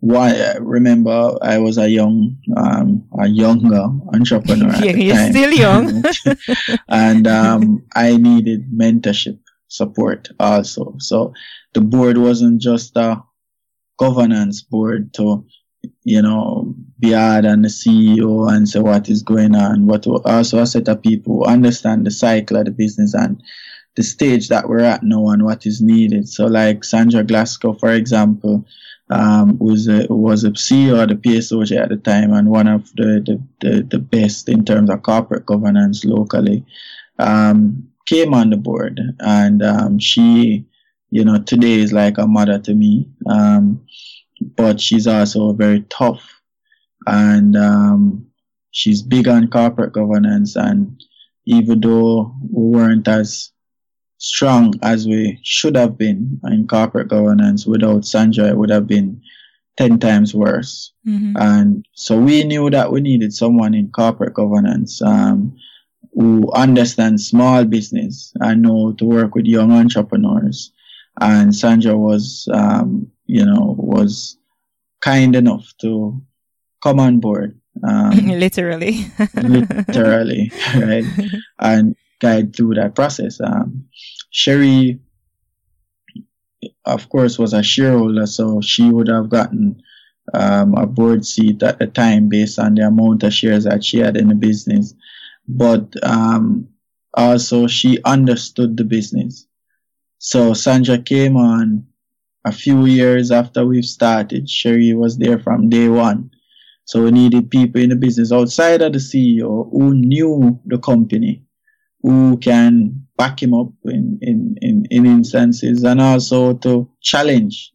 why 0.00 0.54
remember 0.60 1.36
I 1.42 1.58
was 1.58 1.78
a 1.78 1.88
young, 1.88 2.36
um, 2.56 3.08
a 3.18 3.26
younger 3.28 3.88
entrepreneur. 4.12 4.72
yeah, 4.84 4.92
you're 4.92 5.16
time. 5.16 5.32
still 5.32 5.52
young. 5.52 6.04
and, 6.88 7.26
um, 7.26 7.84
I 7.94 8.16
needed 8.16 8.70
mentorship 8.72 9.38
support 9.68 10.28
also. 10.38 10.94
So 10.98 11.32
the 11.72 11.80
board 11.80 12.18
wasn't 12.18 12.60
just 12.60 12.96
a 12.96 13.22
governance 13.98 14.62
board 14.62 15.12
to, 15.14 15.44
you 16.04 16.22
know, 16.22 16.74
be 16.98 17.12
hard 17.12 17.46
on 17.46 17.62
the 17.62 17.68
CEO 17.68 18.52
and 18.52 18.68
say 18.68 18.80
what 18.80 19.08
is 19.08 19.22
going 19.22 19.54
on, 19.54 19.86
but 19.86 20.06
also 20.06 20.58
a 20.58 20.66
set 20.66 20.88
of 20.88 21.02
people 21.02 21.38
who 21.38 21.44
understand 21.44 22.06
the 22.06 22.10
cycle 22.10 22.58
of 22.58 22.66
the 22.66 22.70
business 22.70 23.14
and 23.14 23.42
the 24.00 24.04
stage 24.04 24.48
that 24.48 24.66
we're 24.66 24.78
at 24.80 25.02
now 25.02 25.28
and 25.28 25.44
what 25.44 25.66
is 25.66 25.82
needed. 25.82 26.26
So 26.26 26.46
like 26.46 26.84
Sandra 26.84 27.22
Glasgow, 27.22 27.74
for 27.74 27.92
example, 27.92 28.64
um, 29.10 29.58
was 29.58 29.88
a, 29.88 30.06
was 30.08 30.42
a 30.42 30.52
CEO 30.52 31.02
of 31.02 31.10
the 31.10 31.16
PSOJ 31.16 31.78
at 31.78 31.90
the 31.90 31.98
time 31.98 32.32
and 32.32 32.48
one 32.48 32.66
of 32.66 32.90
the, 32.94 33.20
the, 33.26 33.42
the, 33.60 33.82
the 33.82 33.98
best 33.98 34.48
in 34.48 34.64
terms 34.64 34.88
of 34.88 35.02
corporate 35.02 35.44
governance 35.44 36.02
locally, 36.02 36.64
um, 37.18 37.90
came 38.06 38.32
on 38.32 38.48
the 38.48 38.56
board 38.56 38.98
and, 39.18 39.62
um, 39.62 39.98
she, 39.98 40.64
you 41.10 41.22
know, 41.22 41.38
today 41.38 41.74
is 41.74 41.92
like 41.92 42.16
a 42.16 42.26
mother 42.26 42.58
to 42.58 42.72
me. 42.72 43.06
Um, 43.26 43.84
but 44.56 44.80
she's 44.80 45.06
also 45.06 45.52
very 45.52 45.82
tough 45.90 46.40
and, 47.06 47.54
um, 47.54 48.26
she's 48.70 49.02
big 49.02 49.28
on 49.28 49.50
corporate 49.50 49.92
governance 49.92 50.56
and 50.56 51.04
even 51.44 51.82
though 51.82 52.34
we 52.50 52.78
weren't 52.78 53.06
as 53.06 53.52
strong 54.20 54.74
as 54.82 55.08
we 55.08 55.40
should 55.42 55.74
have 55.76 55.96
been 55.96 56.40
in 56.44 56.68
corporate 56.68 57.08
governance 57.08 57.66
without 57.66 58.04
Sandra, 58.04 58.48
it 58.48 58.56
would 58.56 58.70
have 58.70 58.86
been 58.86 59.20
10 59.78 59.98
times 59.98 60.34
worse. 60.34 60.92
Mm-hmm. 61.08 61.36
And 61.36 61.86
so 61.94 62.18
we 62.18 62.44
knew 62.44 62.68
that 62.68 62.92
we 62.92 63.00
needed 63.00 63.32
someone 63.32 63.72
in 63.72 63.90
corporate 63.90 64.34
governance 64.34 65.00
um, 65.00 65.56
who 66.12 66.52
understands 66.52 67.28
small 67.28 67.64
business 67.64 68.32
and 68.40 68.60
know 68.60 68.92
to 68.92 69.04
work 69.06 69.34
with 69.34 69.46
young 69.46 69.72
entrepreneurs. 69.72 70.70
And 71.18 71.54
Sandra 71.54 71.96
was, 71.96 72.46
um, 72.52 73.10
you 73.24 73.44
know, 73.44 73.74
was 73.78 74.36
kind 75.00 75.34
enough 75.34 75.72
to 75.80 76.20
come 76.82 77.00
on 77.00 77.20
board. 77.20 77.58
Um, 77.82 78.10
literally. 78.26 79.06
literally, 79.34 80.52
right? 80.76 81.04
And 81.58 81.96
guide 82.20 82.54
through 82.54 82.74
that 82.74 82.94
process. 82.94 83.40
Um, 83.40 83.86
Sherry, 84.30 85.00
of 86.84 87.08
course, 87.08 87.38
was 87.38 87.52
a 87.52 87.62
shareholder, 87.62 88.26
so 88.26 88.60
she 88.60 88.90
would 88.90 89.08
have 89.08 89.28
gotten 89.28 89.82
um, 90.34 90.74
a 90.74 90.86
board 90.86 91.26
seat 91.26 91.62
at 91.62 91.78
the 91.78 91.86
time 91.86 92.28
based 92.28 92.58
on 92.58 92.74
the 92.74 92.86
amount 92.86 93.24
of 93.24 93.34
shares 93.34 93.64
that 93.64 93.82
she 93.82 93.98
had 93.98 94.16
in 94.16 94.28
the 94.28 94.34
business. 94.34 94.94
But 95.48 95.92
um, 96.04 96.68
also, 97.14 97.66
she 97.66 97.98
understood 98.04 98.76
the 98.76 98.84
business. 98.84 99.46
So 100.18 100.54
Sandra 100.54 100.98
came 100.98 101.36
on 101.36 101.86
a 102.44 102.52
few 102.52 102.86
years 102.86 103.30
after 103.30 103.66
we've 103.66 103.84
started. 103.84 104.48
Sherry 104.48 104.92
was 104.92 105.18
there 105.18 105.38
from 105.38 105.68
day 105.68 105.88
one. 105.88 106.30
So 106.84 107.04
we 107.04 107.10
needed 107.10 107.50
people 107.50 107.80
in 107.80 107.90
the 107.90 107.96
business 107.96 108.32
outside 108.32 108.82
of 108.82 108.92
the 108.92 108.98
CEO 108.98 109.70
who 109.70 109.94
knew 109.94 110.60
the 110.66 110.78
company 110.78 111.44
who 112.02 112.36
can 112.38 113.06
back 113.16 113.42
him 113.42 113.54
up 113.54 113.68
in, 113.84 114.18
in, 114.22 114.56
in, 114.62 114.86
in 114.90 115.06
instances 115.06 115.84
and 115.84 116.00
also 116.00 116.54
to 116.54 116.90
challenge 117.00 117.72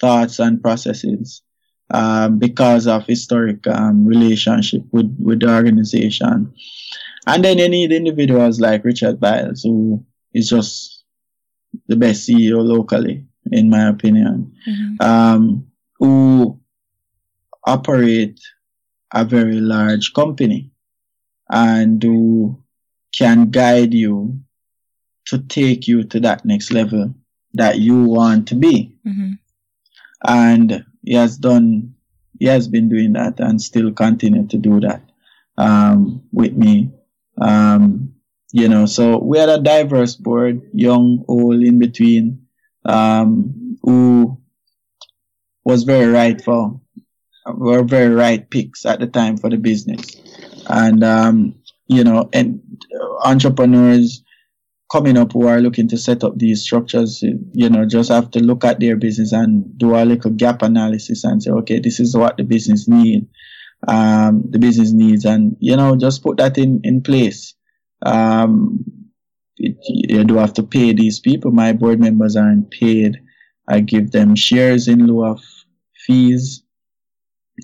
thoughts 0.00 0.38
and 0.38 0.62
processes 0.62 1.42
um, 1.90 2.38
because 2.38 2.86
of 2.86 3.06
historic 3.06 3.66
um, 3.66 4.04
relationship 4.04 4.82
with, 4.92 5.14
with 5.20 5.40
the 5.40 5.54
organization. 5.54 6.52
And 7.26 7.44
then 7.44 7.58
you 7.58 7.68
need 7.68 7.92
individuals 7.92 8.60
like 8.60 8.84
Richard 8.84 9.20
Byles, 9.20 9.62
who 9.62 10.04
is 10.34 10.48
just 10.48 11.04
the 11.86 11.96
best 11.96 12.28
CEO 12.28 12.64
locally, 12.64 13.26
in 13.52 13.70
my 13.70 13.88
opinion, 13.88 14.52
mm-hmm. 14.66 15.06
um, 15.06 15.66
who 15.98 16.58
operate 17.64 18.40
a 19.12 19.24
very 19.24 19.60
large 19.60 20.12
company 20.14 20.70
and 21.50 22.02
who 22.02 22.62
can 23.16 23.50
guide 23.50 23.94
you 23.94 24.40
to 25.26 25.38
take 25.38 25.86
you 25.86 26.04
to 26.04 26.20
that 26.20 26.44
next 26.44 26.72
level 26.72 27.14
that 27.54 27.78
you 27.78 28.04
want 28.04 28.48
to 28.48 28.54
be. 28.54 28.96
Mm-hmm. 29.06 29.32
And 30.26 30.84
he 31.04 31.14
has 31.14 31.36
done, 31.36 31.94
he 32.38 32.46
has 32.46 32.68
been 32.68 32.88
doing 32.88 33.12
that 33.14 33.40
and 33.40 33.60
still 33.60 33.92
continue 33.92 34.46
to 34.46 34.56
do 34.56 34.80
that 34.80 35.02
um, 35.56 36.22
with 36.32 36.54
me. 36.54 36.90
Um, 37.40 38.14
you 38.52 38.68
know, 38.68 38.86
so 38.86 39.18
we 39.18 39.38
had 39.38 39.48
a 39.48 39.60
diverse 39.60 40.16
board, 40.16 40.62
young, 40.72 41.24
old, 41.28 41.62
in 41.62 41.78
between, 41.78 42.46
um, 42.84 43.78
who 43.82 44.40
was 45.64 45.82
very 45.82 46.10
right 46.10 46.42
for, 46.42 46.80
were 47.46 47.82
very 47.82 48.14
right 48.14 48.48
picks 48.48 48.86
at 48.86 49.00
the 49.00 49.06
time 49.06 49.36
for 49.36 49.50
the 49.50 49.58
business. 49.58 50.16
And, 50.66 51.04
um, 51.04 51.54
you 51.88 52.04
know, 52.04 52.28
and 52.32 52.60
entrepreneurs 53.24 54.22
coming 54.90 55.18
up 55.18 55.32
who 55.32 55.46
are 55.46 55.60
looking 55.60 55.88
to 55.88 55.98
set 55.98 56.24
up 56.24 56.38
these 56.38 56.62
structures, 56.62 57.22
you 57.52 57.68
know, 57.68 57.84
just 57.84 58.10
have 58.10 58.30
to 58.30 58.40
look 58.40 58.64
at 58.64 58.80
their 58.80 58.96
business 58.96 59.32
and 59.32 59.76
do 59.78 59.94
a 59.94 60.04
little 60.04 60.30
gap 60.30 60.62
analysis 60.62 61.24
and 61.24 61.42
say, 61.42 61.50
okay, 61.50 61.78
this 61.78 62.00
is 62.00 62.16
what 62.16 62.36
the 62.36 62.44
business 62.44 62.88
need, 62.88 63.26
um, 63.86 64.44
the 64.50 64.58
business 64.58 64.92
needs, 64.92 65.24
and 65.24 65.56
you 65.60 65.76
know, 65.76 65.96
just 65.96 66.22
put 66.22 66.36
that 66.36 66.56
in 66.56 66.80
in 66.84 67.02
place. 67.02 67.54
Um, 68.04 68.84
it, 69.56 69.76
you 69.88 70.24
do 70.24 70.36
have 70.36 70.54
to 70.54 70.62
pay 70.62 70.92
these 70.92 71.20
people. 71.20 71.50
My 71.50 71.72
board 71.72 72.00
members 72.00 72.36
aren't 72.36 72.70
paid. 72.70 73.18
I 73.68 73.80
give 73.80 74.12
them 74.12 74.34
shares 74.34 74.88
in 74.88 75.06
lieu 75.06 75.24
of 75.24 75.42
fees. 76.06 76.62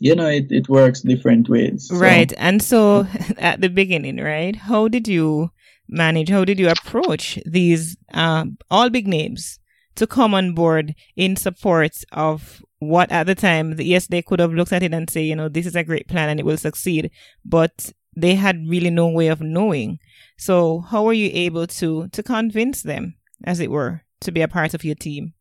You 0.00 0.14
know, 0.14 0.26
it, 0.26 0.50
it 0.50 0.68
works 0.68 1.02
different 1.02 1.48
ways. 1.48 1.88
So. 1.88 1.96
Right. 1.96 2.32
And 2.36 2.62
so 2.62 3.06
at 3.38 3.60
the 3.60 3.68
beginning, 3.68 4.18
right, 4.18 4.56
how 4.56 4.88
did 4.88 5.08
you 5.08 5.50
manage, 5.88 6.28
how 6.28 6.44
did 6.44 6.58
you 6.58 6.68
approach 6.68 7.38
these 7.46 7.96
uh, 8.12 8.46
all 8.70 8.90
big 8.90 9.06
names 9.06 9.58
to 9.96 10.06
come 10.06 10.34
on 10.34 10.54
board 10.54 10.94
in 11.16 11.36
support 11.36 11.92
of 12.12 12.62
what 12.78 13.10
at 13.10 13.26
the 13.26 13.34
time, 13.34 13.74
yes, 13.78 14.06
they 14.08 14.22
could 14.22 14.40
have 14.40 14.52
looked 14.52 14.72
at 14.72 14.82
it 14.82 14.92
and 14.92 15.08
say, 15.08 15.22
you 15.22 15.36
know, 15.36 15.48
this 15.48 15.66
is 15.66 15.76
a 15.76 15.84
great 15.84 16.08
plan 16.08 16.28
and 16.28 16.40
it 16.40 16.46
will 16.46 16.56
succeed, 16.56 17.10
but 17.44 17.92
they 18.16 18.34
had 18.34 18.68
really 18.68 18.90
no 18.90 19.08
way 19.08 19.28
of 19.28 19.40
knowing. 19.40 19.98
So 20.36 20.80
how 20.80 21.04
were 21.04 21.12
you 21.12 21.30
able 21.32 21.66
to 21.66 22.08
to 22.08 22.22
convince 22.22 22.82
them, 22.82 23.14
as 23.44 23.60
it 23.60 23.70
were, 23.70 24.02
to 24.20 24.32
be 24.32 24.42
a 24.42 24.48
part 24.48 24.74
of 24.74 24.84
your 24.84 24.94
team? 24.94 25.34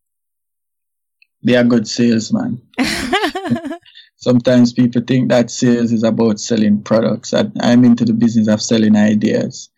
They 1.43 1.55
are 1.55 1.63
good 1.63 1.87
salesmen. 1.87 2.61
Sometimes 4.17 4.71
people 4.71 5.01
think 5.05 5.29
that 5.29 5.51
sales 5.51 5.91
is 5.91 6.03
about 6.03 6.39
selling 6.39 6.81
products. 6.81 7.33
I, 7.33 7.45
I'm 7.59 7.83
into 7.83 8.05
the 8.05 8.13
business 8.13 8.47
of 8.47 8.61
selling 8.61 8.95
ideas. 8.95 9.69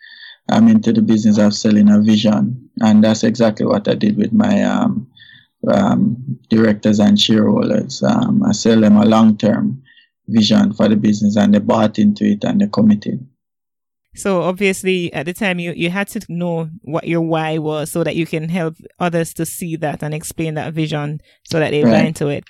I'm 0.49 0.67
into 0.67 0.93
the 0.93 1.01
business 1.01 1.39
of 1.39 1.55
selling 1.55 1.89
a 1.89 1.99
vision, 1.99 2.69
and 2.81 3.03
that's 3.03 3.23
exactly 3.23 3.65
what 3.65 3.87
I 3.87 3.95
did 3.95 4.15
with 4.15 4.31
my 4.31 4.61
um, 4.61 5.07
um, 5.67 6.39
directors 6.49 6.99
and 6.99 7.19
shareholders. 7.19 8.03
Um, 8.03 8.43
I 8.43 8.51
sell 8.51 8.79
them 8.79 8.97
a 8.97 9.05
long-term 9.05 9.81
vision 10.27 10.73
for 10.73 10.87
the 10.87 10.95
business, 10.95 11.35
and 11.35 11.53
they 11.53 11.59
bought 11.59 11.97
into 11.97 12.25
it 12.25 12.43
and 12.43 12.61
they 12.61 12.67
committed. 12.67 13.25
So 14.15 14.41
obviously, 14.43 15.11
at 15.13 15.25
the 15.25 15.33
time, 15.33 15.59
you 15.59 15.73
you 15.73 15.89
had 15.89 16.07
to 16.09 16.21
know 16.29 16.69
what 16.81 17.07
your 17.07 17.21
why 17.21 17.57
was, 17.57 17.91
so 17.91 18.03
that 18.03 18.15
you 18.15 18.25
can 18.25 18.49
help 18.49 18.75
others 18.99 19.33
to 19.35 19.45
see 19.45 19.75
that 19.77 20.03
and 20.03 20.13
explain 20.13 20.55
that 20.55 20.73
vision, 20.73 21.21
so 21.43 21.59
that 21.59 21.71
they 21.71 21.83
right. 21.83 21.91
buy 21.91 22.07
into 22.07 22.27
it. 22.27 22.45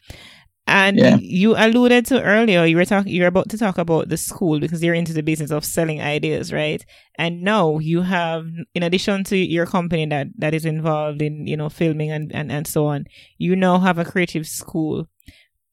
And 0.68 0.98
yeah. 0.98 1.18
you 1.22 1.56
alluded 1.56 2.08
to 2.08 2.24
earlier, 2.24 2.66
you 2.66 2.76
were 2.76 2.86
talking, 2.86 3.14
you're 3.14 3.28
about 3.28 3.50
to 3.50 3.58
talk 3.58 3.78
about 3.78 4.10
the 4.10 4.18
school 4.18 4.60
because 4.60 4.84
you're 4.84 4.96
into 4.96 5.14
the 5.14 5.22
business 5.22 5.52
of 5.52 5.64
selling 5.64 6.02
ideas, 6.02 6.52
right? 6.52 6.84
And 7.20 7.44
now 7.44 7.78
you 7.78 8.02
have, 8.02 8.48
in 8.74 8.82
addition 8.82 9.24
to 9.26 9.38
your 9.38 9.68
company 9.68 10.08
that, 10.08 10.28
that 10.40 10.56
is 10.56 10.66
involved 10.66 11.22
in, 11.22 11.46
you 11.46 11.56
know, 11.56 11.70
filming 11.70 12.10
and, 12.10 12.34
and, 12.34 12.52
and 12.52 12.66
so 12.66 12.88
on, 12.88 13.06
you 13.38 13.56
now 13.56 13.78
have 13.78 14.00
a 14.00 14.06
creative 14.06 14.48
school. 14.48 15.08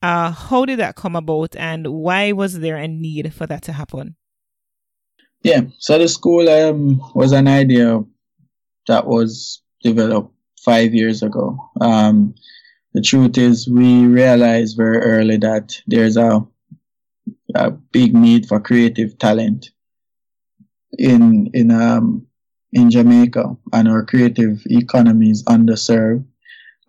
Uh, 0.03 0.31
how 0.31 0.67
did 0.67 0.79
that 0.79 0.95
come 0.95 1.17
about 1.17 1.57
and 1.57 1.87
why 1.87 2.33
was 2.33 2.61
there 2.61 2.77
a 2.77 2.87
need 2.87 3.33
for 3.33 3.47
that 3.47 3.63
to 3.63 3.73
happen? 3.73 4.17
Yeah, 5.43 5.63
so 5.79 5.99
the 5.99 6.09
school 6.09 6.49
um, 6.49 7.01
was 7.15 7.33
an 7.33 7.49
idea 7.49 8.01
that 8.87 9.07
was 9.07 9.63
developed 9.83 10.33
five 10.65 10.95
years 10.95 11.23
ago. 11.23 11.59
Um, 11.81 12.35
the 12.95 13.01
truth 13.01 13.39
is 13.39 13.69
we 13.69 14.07
realized 14.07 14.77
very 14.77 14.99
early 14.99 15.39
that 15.39 15.81
there's 15.87 16.17
a, 16.17 16.47
a 17.55 17.71
big 17.71 18.15
need 18.15 18.47
for 18.47 18.61
creative 18.61 19.19
talent 19.19 19.71
in 20.99 21.51
in 21.55 21.71
um 21.71 22.27
in 22.73 22.91
Jamaica 22.91 23.57
and 23.73 23.89
our 23.89 24.05
creative 24.05 24.63
economy 24.67 25.31
is 25.31 25.43
underserved 25.45 26.25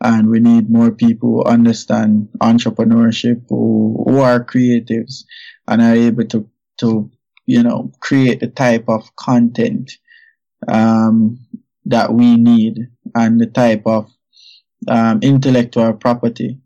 and 0.02 0.30
we 0.30 0.40
need 0.40 0.70
more 0.70 0.92
people 0.92 1.30
who 1.30 1.44
understand 1.46 2.28
entrepreneurship 2.42 3.42
who, 3.48 4.04
who 4.06 4.20
are 4.20 4.44
creatives 4.44 5.24
and 5.68 5.82
are 5.82 5.96
able 5.96 6.26
to 6.26 6.50
to 6.80 7.10
you 7.46 7.62
know 7.62 7.92
create 8.00 8.40
the 8.40 8.48
type 8.48 8.86
of 8.88 9.16
content 9.16 9.92
um, 10.68 11.40
that 11.86 12.14
we 12.14 12.38
need 12.38 12.88
and 13.16 13.40
the 13.40 13.46
type 13.48 13.84
of 13.86 14.10
um, 14.88 15.20
intellectual 15.22 15.94
property 15.94 16.60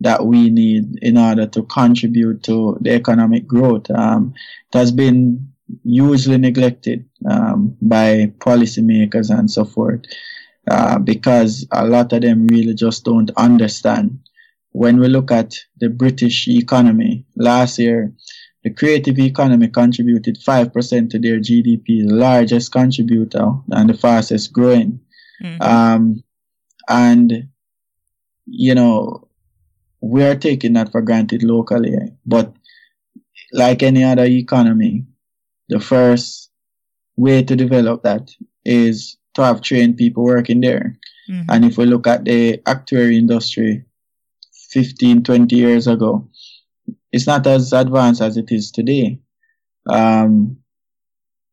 that 0.00 0.24
we 0.24 0.50
need 0.50 0.98
in 1.02 1.16
order 1.16 1.46
to 1.46 1.62
contribute 1.64 2.42
to 2.42 2.76
the 2.80 2.92
economic 2.92 3.46
growth. 3.46 3.88
Um, 3.90 4.34
it 4.72 4.76
has 4.78 4.90
been 4.90 5.52
hugely 5.84 6.38
neglected 6.38 7.08
um, 7.30 7.76
by 7.80 8.32
policymakers 8.38 9.30
and 9.30 9.50
so 9.50 9.64
forth 9.64 10.02
uh, 10.70 10.98
because 10.98 11.66
a 11.70 11.86
lot 11.86 12.12
of 12.12 12.22
them 12.22 12.46
really 12.48 12.74
just 12.74 13.04
don't 13.04 13.30
understand. 13.36 14.18
When 14.72 14.98
we 14.98 15.08
look 15.08 15.30
at 15.30 15.54
the 15.78 15.88
British 15.88 16.48
economy, 16.48 17.26
last 17.36 17.78
year, 17.78 18.12
the 18.64 18.70
creative 18.70 19.18
economy 19.18 19.68
contributed 19.68 20.38
5% 20.38 21.10
to 21.10 21.18
their 21.18 21.38
GDP, 21.38 22.06
the 22.06 22.14
largest 22.14 22.70
contributor 22.70 23.52
and 23.70 23.90
the 23.90 23.94
fastest 23.94 24.52
growing. 24.52 25.00
Mm-hmm. 25.42 25.62
Um, 25.62 26.24
and 26.88 27.48
you 28.46 28.74
know, 28.74 29.28
we 30.00 30.24
are 30.24 30.36
taking 30.36 30.74
that 30.74 30.90
for 30.90 31.00
granted 31.00 31.42
locally. 31.42 31.94
But 32.26 32.52
like 33.52 33.82
any 33.82 34.04
other 34.04 34.24
economy, 34.24 35.04
the 35.68 35.80
first 35.80 36.50
way 37.16 37.42
to 37.42 37.56
develop 37.56 38.02
that 38.02 38.30
is 38.64 39.16
to 39.34 39.42
have 39.42 39.62
trained 39.62 39.96
people 39.96 40.24
working 40.24 40.60
there. 40.60 40.98
Mm-hmm. 41.30 41.50
And 41.50 41.64
if 41.64 41.78
we 41.78 41.86
look 41.86 42.06
at 42.06 42.24
the 42.24 42.60
actuary 42.66 43.16
industry 43.16 43.84
15, 44.70 45.22
20 45.22 45.56
years 45.56 45.86
ago, 45.86 46.28
it's 47.12 47.26
not 47.26 47.46
as 47.46 47.72
advanced 47.72 48.20
as 48.20 48.36
it 48.36 48.50
is 48.50 48.70
today. 48.70 49.18
Um, 49.88 50.58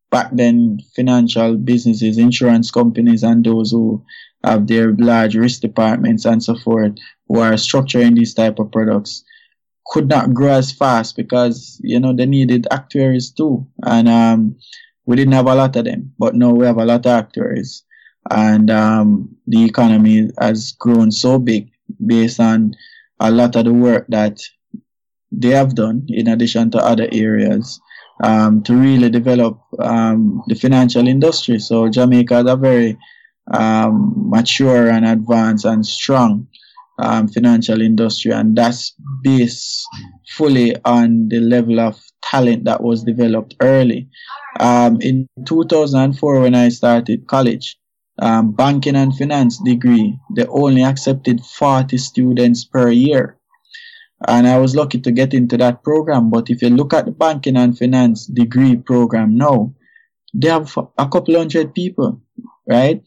back 0.09 0.29
then, 0.31 0.79
financial 0.95 1.57
businesses, 1.57 2.17
insurance 2.17 2.71
companies, 2.71 3.23
and 3.23 3.43
those 3.43 3.71
who 3.71 4.03
have 4.43 4.67
their 4.67 4.93
large 4.93 5.35
risk 5.35 5.61
departments 5.61 6.25
and 6.25 6.41
so 6.43 6.55
forth 6.55 6.93
who 7.27 7.39
are 7.39 7.53
structuring 7.53 8.15
these 8.15 8.33
type 8.33 8.59
of 8.59 8.71
products 8.71 9.23
could 9.87 10.07
not 10.07 10.33
grow 10.33 10.53
as 10.53 10.71
fast 10.71 11.15
because 11.15 11.79
you 11.83 11.99
know 11.99 12.13
they 12.13 12.25
needed 12.25 12.67
actuaries 12.71 13.31
too 13.31 13.67
and 13.83 14.07
um, 14.07 14.55
we 15.05 15.15
didn't 15.15 15.33
have 15.33 15.47
a 15.47 15.55
lot 15.55 15.75
of 15.75 15.85
them 15.85 16.13
but 16.17 16.35
now 16.35 16.51
we 16.51 16.65
have 16.65 16.77
a 16.77 16.85
lot 16.85 17.05
of 17.05 17.11
actuaries 17.11 17.83
and 18.29 18.69
um, 18.69 19.35
the 19.47 19.65
economy 19.65 20.29
has 20.39 20.73
grown 20.73 21.11
so 21.11 21.39
big 21.39 21.71
based 22.05 22.39
on 22.39 22.73
a 23.19 23.31
lot 23.31 23.55
of 23.55 23.65
the 23.65 23.73
work 23.73 24.05
that 24.09 24.39
they 25.31 25.49
have 25.49 25.75
done 25.75 26.05
in 26.09 26.27
addition 26.27 26.69
to 26.71 26.77
other 26.77 27.07
areas 27.11 27.79
um, 28.23 28.61
to 28.63 28.75
really 28.75 29.09
develop 29.09 29.59
um, 29.79 30.41
the 30.47 30.55
financial 30.55 31.07
industry 31.07 31.59
so 31.59 31.89
jamaica 31.89 32.39
is 32.39 32.49
a 32.49 32.55
very 32.55 32.97
um, 33.51 34.13
mature 34.29 34.89
and 34.89 35.05
advanced 35.05 35.65
and 35.65 35.85
strong 35.85 36.47
um, 36.99 37.27
financial 37.27 37.81
industry, 37.81 38.31
and 38.31 38.55
that's 38.55 38.93
based 39.23 39.87
fully 40.29 40.75
on 40.83 41.29
the 41.29 41.39
level 41.39 41.79
of 41.79 41.99
talent 42.21 42.65
that 42.65 42.83
was 42.83 43.03
developed 43.03 43.55
early. 43.61 44.09
Um, 44.59 44.99
in 45.01 45.27
2004, 45.45 46.41
when 46.41 46.55
I 46.55 46.69
started 46.69 47.27
college, 47.27 47.77
um, 48.21 48.51
banking 48.51 48.97
and 48.97 49.15
finance 49.15 49.59
degree, 49.63 50.17
they 50.35 50.45
only 50.47 50.83
accepted 50.83 51.41
40 51.41 51.97
students 51.97 52.65
per 52.65 52.91
year. 52.91 53.38
And 54.27 54.47
I 54.47 54.57
was 54.59 54.75
lucky 54.75 54.99
to 54.99 55.11
get 55.11 55.33
into 55.33 55.57
that 55.57 55.83
program. 55.83 56.29
But 56.29 56.49
if 56.49 56.61
you 56.61 56.69
look 56.69 56.93
at 56.93 57.05
the 57.05 57.11
banking 57.11 57.55
and 57.55 57.77
finance 57.77 58.25
degree 58.25 58.75
program 58.75 59.37
now, 59.37 59.73
they 60.33 60.49
have 60.49 60.75
a 60.97 61.07
couple 61.07 61.37
hundred 61.37 61.73
people, 61.73 62.21
right? 62.67 63.01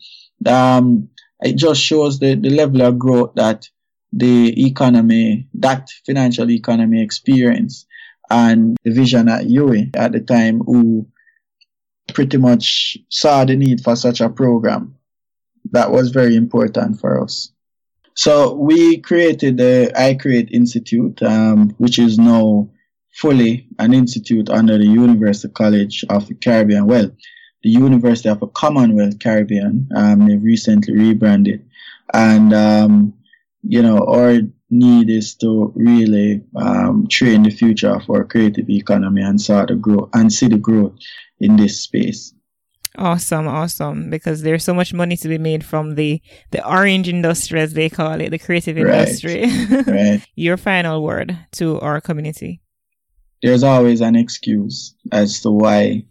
um, 0.46 1.08
it 1.40 1.56
just 1.56 1.80
shows 1.80 2.18
the, 2.18 2.34
the 2.34 2.50
level 2.50 2.82
of 2.82 2.98
growth 2.98 3.32
that 3.34 3.68
the 4.12 4.66
economy, 4.66 5.48
that 5.54 5.88
financial 6.06 6.50
economy 6.50 7.02
experienced 7.02 7.86
and 8.30 8.76
the 8.84 8.92
vision 8.92 9.28
at 9.28 9.46
UWI 9.46 9.96
at 9.96 10.12
the 10.12 10.20
time 10.20 10.60
who 10.60 11.06
pretty 12.12 12.36
much 12.36 12.98
saw 13.08 13.44
the 13.44 13.56
need 13.56 13.82
for 13.82 13.96
such 13.96 14.20
a 14.20 14.28
program. 14.28 14.96
That 15.70 15.90
was 15.90 16.10
very 16.10 16.36
important 16.36 17.00
for 17.00 17.22
us. 17.22 17.52
So 18.14 18.54
we 18.54 18.98
created 18.98 19.56
the 19.56 19.90
iCreate 19.96 20.50
Institute, 20.50 21.22
um, 21.22 21.70
which 21.78 21.98
is 21.98 22.18
now 22.18 22.68
fully 23.12 23.66
an 23.78 23.94
institute 23.94 24.48
under 24.50 24.78
the 24.78 24.86
University 24.86 25.52
College 25.52 26.04
of 26.08 26.26
the 26.28 26.34
Caribbean. 26.34 26.86
Well, 26.86 27.10
the 27.62 27.70
University 27.70 28.28
of 28.28 28.40
the 28.40 28.48
Commonwealth 28.48 29.18
Caribbean. 29.18 29.88
Um, 29.94 30.26
they've 30.26 30.42
recently 30.42 30.94
rebranded, 30.94 31.64
and 32.12 32.52
um, 32.52 33.14
you 33.62 33.82
know 33.82 34.04
our 34.06 34.40
need 34.70 35.10
is 35.10 35.34
to 35.36 35.72
really 35.76 36.42
um, 36.56 37.06
train 37.08 37.42
the 37.42 37.50
future 37.50 38.00
for 38.00 38.24
creative 38.24 38.68
economy 38.68 39.22
and 39.22 39.40
start 39.40 39.68
to 39.68 39.76
grow 39.76 40.08
and 40.14 40.32
see 40.32 40.48
the 40.48 40.58
growth 40.58 40.94
in 41.40 41.56
this 41.56 41.80
space. 41.80 42.34
Awesome, 42.98 43.48
awesome. 43.48 44.10
Because 44.10 44.42
there's 44.42 44.64
so 44.64 44.74
much 44.74 44.92
money 44.92 45.16
to 45.16 45.28
be 45.28 45.38
made 45.38 45.64
from 45.64 45.94
the 45.94 46.20
the 46.50 46.66
orange 46.66 47.08
industry, 47.08 47.60
as 47.60 47.72
they 47.72 47.88
call 47.88 48.20
it, 48.20 48.30
the 48.30 48.38
creative 48.38 48.76
Right. 48.76 49.08
industry. 49.08 49.44
Right. 49.86 50.20
Your 50.36 50.56
final 50.56 51.02
word 51.02 51.36
to 51.52 51.80
our 51.80 52.00
community. 52.00 52.60
There's 53.42 53.62
always 53.64 54.00
an 54.02 54.14
excuse 54.14 54.94
as 55.10 55.40
to 55.40 55.50
why 55.50 56.04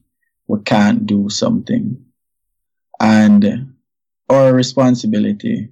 we 0.48 0.60
can't 0.63 1.06
do 1.06 1.30
something. 1.30 1.98
And 3.00 3.74
our 4.30 4.54
responsibility 4.54 5.70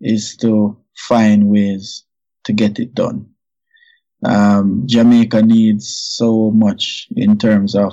is 0.00 0.36
to 0.38 0.76
find 0.96 1.48
ways 1.48 2.04
to 2.44 2.52
get 2.52 2.78
it 2.78 2.94
done. 2.94 3.26
Um, 4.24 4.84
Jamaica 4.86 5.42
needs 5.42 5.88
so 5.94 6.50
much 6.50 7.08
in 7.16 7.36
terms 7.38 7.74
of 7.74 7.92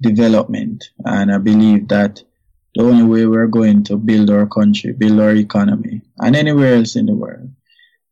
development. 0.00 0.84
And 1.04 1.32
I 1.32 1.38
believe 1.38 1.88
that 1.88 2.22
the 2.74 2.82
only 2.82 3.04
way 3.04 3.26
we're 3.26 3.46
going 3.46 3.84
to 3.84 3.96
build 3.96 4.30
our 4.30 4.46
country, 4.46 4.92
build 4.92 5.20
our 5.20 5.34
economy, 5.34 6.02
and 6.18 6.36
anywhere 6.36 6.74
else 6.74 6.96
in 6.96 7.06
the 7.06 7.14
world 7.14 7.50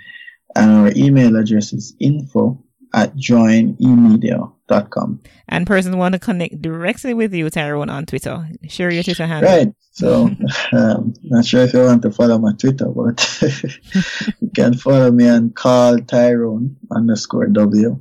And 0.55 0.71
our 0.71 0.91
email 0.95 1.35
address 1.35 1.71
is 1.73 1.93
info 1.99 2.63
at 2.93 3.15
joinemedia.com. 3.15 5.21
And 5.47 5.67
persons 5.67 5.95
want 5.95 6.13
to 6.13 6.19
connect 6.19 6.59
directly 6.61 7.13
with 7.13 7.35
you, 7.35 7.51
Tyrone, 7.51 7.89
on 7.89 8.07
Twitter. 8.07 8.49
Share 8.67 8.89
your 8.89 9.03
Twitter 9.03 9.27
handle. 9.27 9.51
Right. 9.51 9.71
So, 9.99 10.31
um, 10.71 11.13
not 11.23 11.43
sure 11.43 11.63
if 11.63 11.73
you 11.73 11.83
want 11.83 12.03
to 12.03 12.11
follow 12.11 12.39
my 12.39 12.53
Twitter, 12.53 12.87
but 12.87 13.19
you 14.39 14.49
can 14.55 14.73
follow 14.75 15.11
me 15.11 15.27
on 15.27 15.49
Carl 15.51 15.99
Tyrone 15.99 16.77
underscore 16.89 17.47
W 17.47 17.99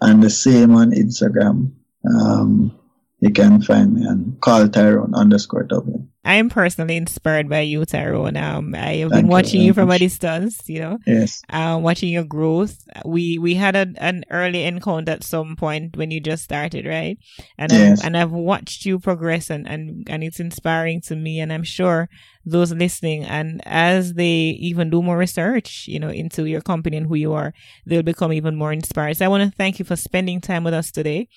and 0.00 0.22
the 0.22 0.30
same 0.30 0.74
on 0.74 0.92
Instagram. 0.92 1.72
Um, 2.08 2.72
you 3.20 3.30
can 3.30 3.60
find 3.60 3.92
me 3.92 4.06
on 4.06 4.38
Carl 4.40 4.68
Tyrone 4.70 5.14
underscore 5.14 5.64
W. 5.64 6.06
I 6.24 6.34
am 6.34 6.48
personally 6.48 6.96
inspired 6.96 7.48
by 7.48 7.60
you, 7.60 7.84
Tyrone. 7.84 8.36
Um, 8.36 8.74
I 8.74 8.96
have 8.96 9.12
Thank 9.12 9.26
been 9.26 9.28
watching 9.28 9.60
very 9.60 9.64
you 9.64 9.74
from 9.74 9.90
a 9.90 9.98
distance, 9.98 10.60
you 10.68 10.80
know. 10.80 10.98
Yes. 11.06 11.44
uh, 11.50 11.78
watching 11.80 12.08
your 12.10 12.24
growth. 12.24 12.76
We 13.04 13.38
we 13.38 13.54
had 13.54 13.76
a, 13.76 13.86
an 13.98 14.24
early 14.30 14.64
encounter 14.64 15.12
at 15.12 15.24
some 15.24 15.56
point 15.56 15.96
when 15.96 16.10
you 16.10 16.20
just 16.20 16.44
started, 16.44 16.86
right? 16.86 17.18
And 17.58 17.72
Yes. 17.72 18.00
I've, 18.00 18.06
and 18.06 18.16
I've 18.16 18.32
watched 18.32 18.84
you 18.86 18.98
progress, 18.98 19.50
and, 19.50 19.68
and 19.68 20.06
and 20.08 20.22
it's 20.24 20.40
inspiring 20.40 21.00
to 21.02 21.16
me. 21.16 21.40
And 21.40 21.52
I'm 21.52 21.64
sure 21.64 22.08
those 22.44 22.72
listening, 22.72 23.24
and 23.24 23.60
as 23.66 24.14
they 24.14 24.56
even 24.60 24.90
do 24.90 25.02
more 25.02 25.18
research, 25.18 25.86
you 25.88 25.98
know, 25.98 26.08
into 26.08 26.44
your 26.46 26.60
company 26.62 26.96
and 26.96 27.06
who 27.06 27.14
you 27.16 27.32
are, 27.32 27.52
they'll 27.86 28.02
become 28.02 28.32
even 28.32 28.56
more 28.56 28.72
inspired. 28.72 29.16
So 29.16 29.24
I 29.24 29.28
want 29.28 29.44
to 29.50 29.56
thank 29.56 29.78
you 29.78 29.84
for 29.84 29.96
spending 29.96 30.40
time 30.40 30.64
with 30.64 30.74
us 30.74 30.90
today. 30.90 31.28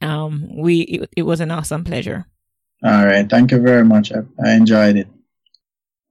Um, 0.00 0.48
we 0.56 0.80
it, 0.82 1.10
it 1.18 1.22
was 1.22 1.40
an 1.40 1.50
awesome 1.50 1.84
pleasure. 1.84 2.26
All 2.84 3.06
right. 3.06 3.28
Thank 3.28 3.52
you 3.52 3.60
very 3.60 3.84
much. 3.84 4.12
I, 4.12 4.22
I 4.44 4.52
enjoyed 4.54 4.96
it. 4.96 5.08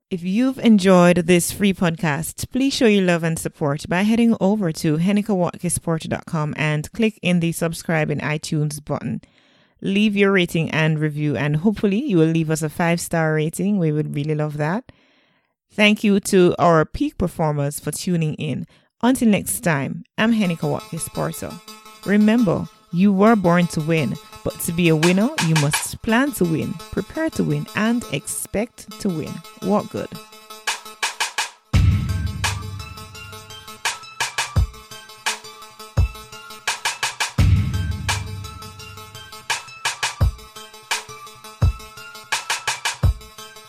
If 0.09 0.23
you've 0.23 0.59
enjoyed 0.59 1.17
this 1.17 1.53
free 1.53 1.73
podcast, 1.73 2.49
please 2.51 2.73
show 2.73 2.85
your 2.85 3.05
love 3.05 3.23
and 3.23 3.39
support 3.39 3.87
by 3.87 4.01
heading 4.01 4.35
over 4.41 4.73
to 4.73 4.97
hennekewatkisporter.com 4.97 6.53
and 6.57 6.91
click 6.91 7.17
in 7.21 7.39
the 7.39 7.53
subscribe 7.53 8.09
in 8.09 8.19
iTunes 8.19 8.83
button. 8.83 9.21
Leave 9.81 10.15
your 10.15 10.33
rating 10.33 10.69
and 10.71 10.99
review, 10.99 11.37
and 11.37 11.57
hopefully 11.57 12.03
you 12.03 12.17
will 12.17 12.27
leave 12.27 12.51
us 12.51 12.61
a 12.61 12.69
five 12.69 12.99
star 12.99 13.33
rating. 13.33 13.79
We 13.79 13.91
would 13.91 14.13
really 14.13 14.35
love 14.35 14.57
that. 14.57 14.91
Thank 15.71 16.03
you 16.03 16.19
to 16.19 16.55
our 16.59 16.83
peak 16.83 17.17
performers 17.17 17.79
for 17.79 17.91
tuning 17.91 18.33
in. 18.33 18.67
Until 19.01 19.29
next 19.29 19.61
time, 19.61 20.03
I'm 20.17 20.33
Watkis 20.33 21.07
Porter. 21.13 21.51
Remember, 22.05 22.67
you 22.91 23.13
were 23.13 23.35
born 23.35 23.67
to 23.67 23.81
win, 23.81 24.15
but 24.43 24.59
to 24.61 24.71
be 24.71 24.89
a 24.89 24.95
winner, 24.95 25.29
you 25.47 25.55
must 25.55 26.01
plan 26.01 26.31
to 26.33 26.45
win, 26.45 26.73
prepare 26.91 27.29
to 27.31 27.43
win, 27.43 27.67
and 27.75 28.03
expect 28.11 28.99
to 29.01 29.09
win. 29.09 29.33
What 29.61 29.89
good? 29.89 30.09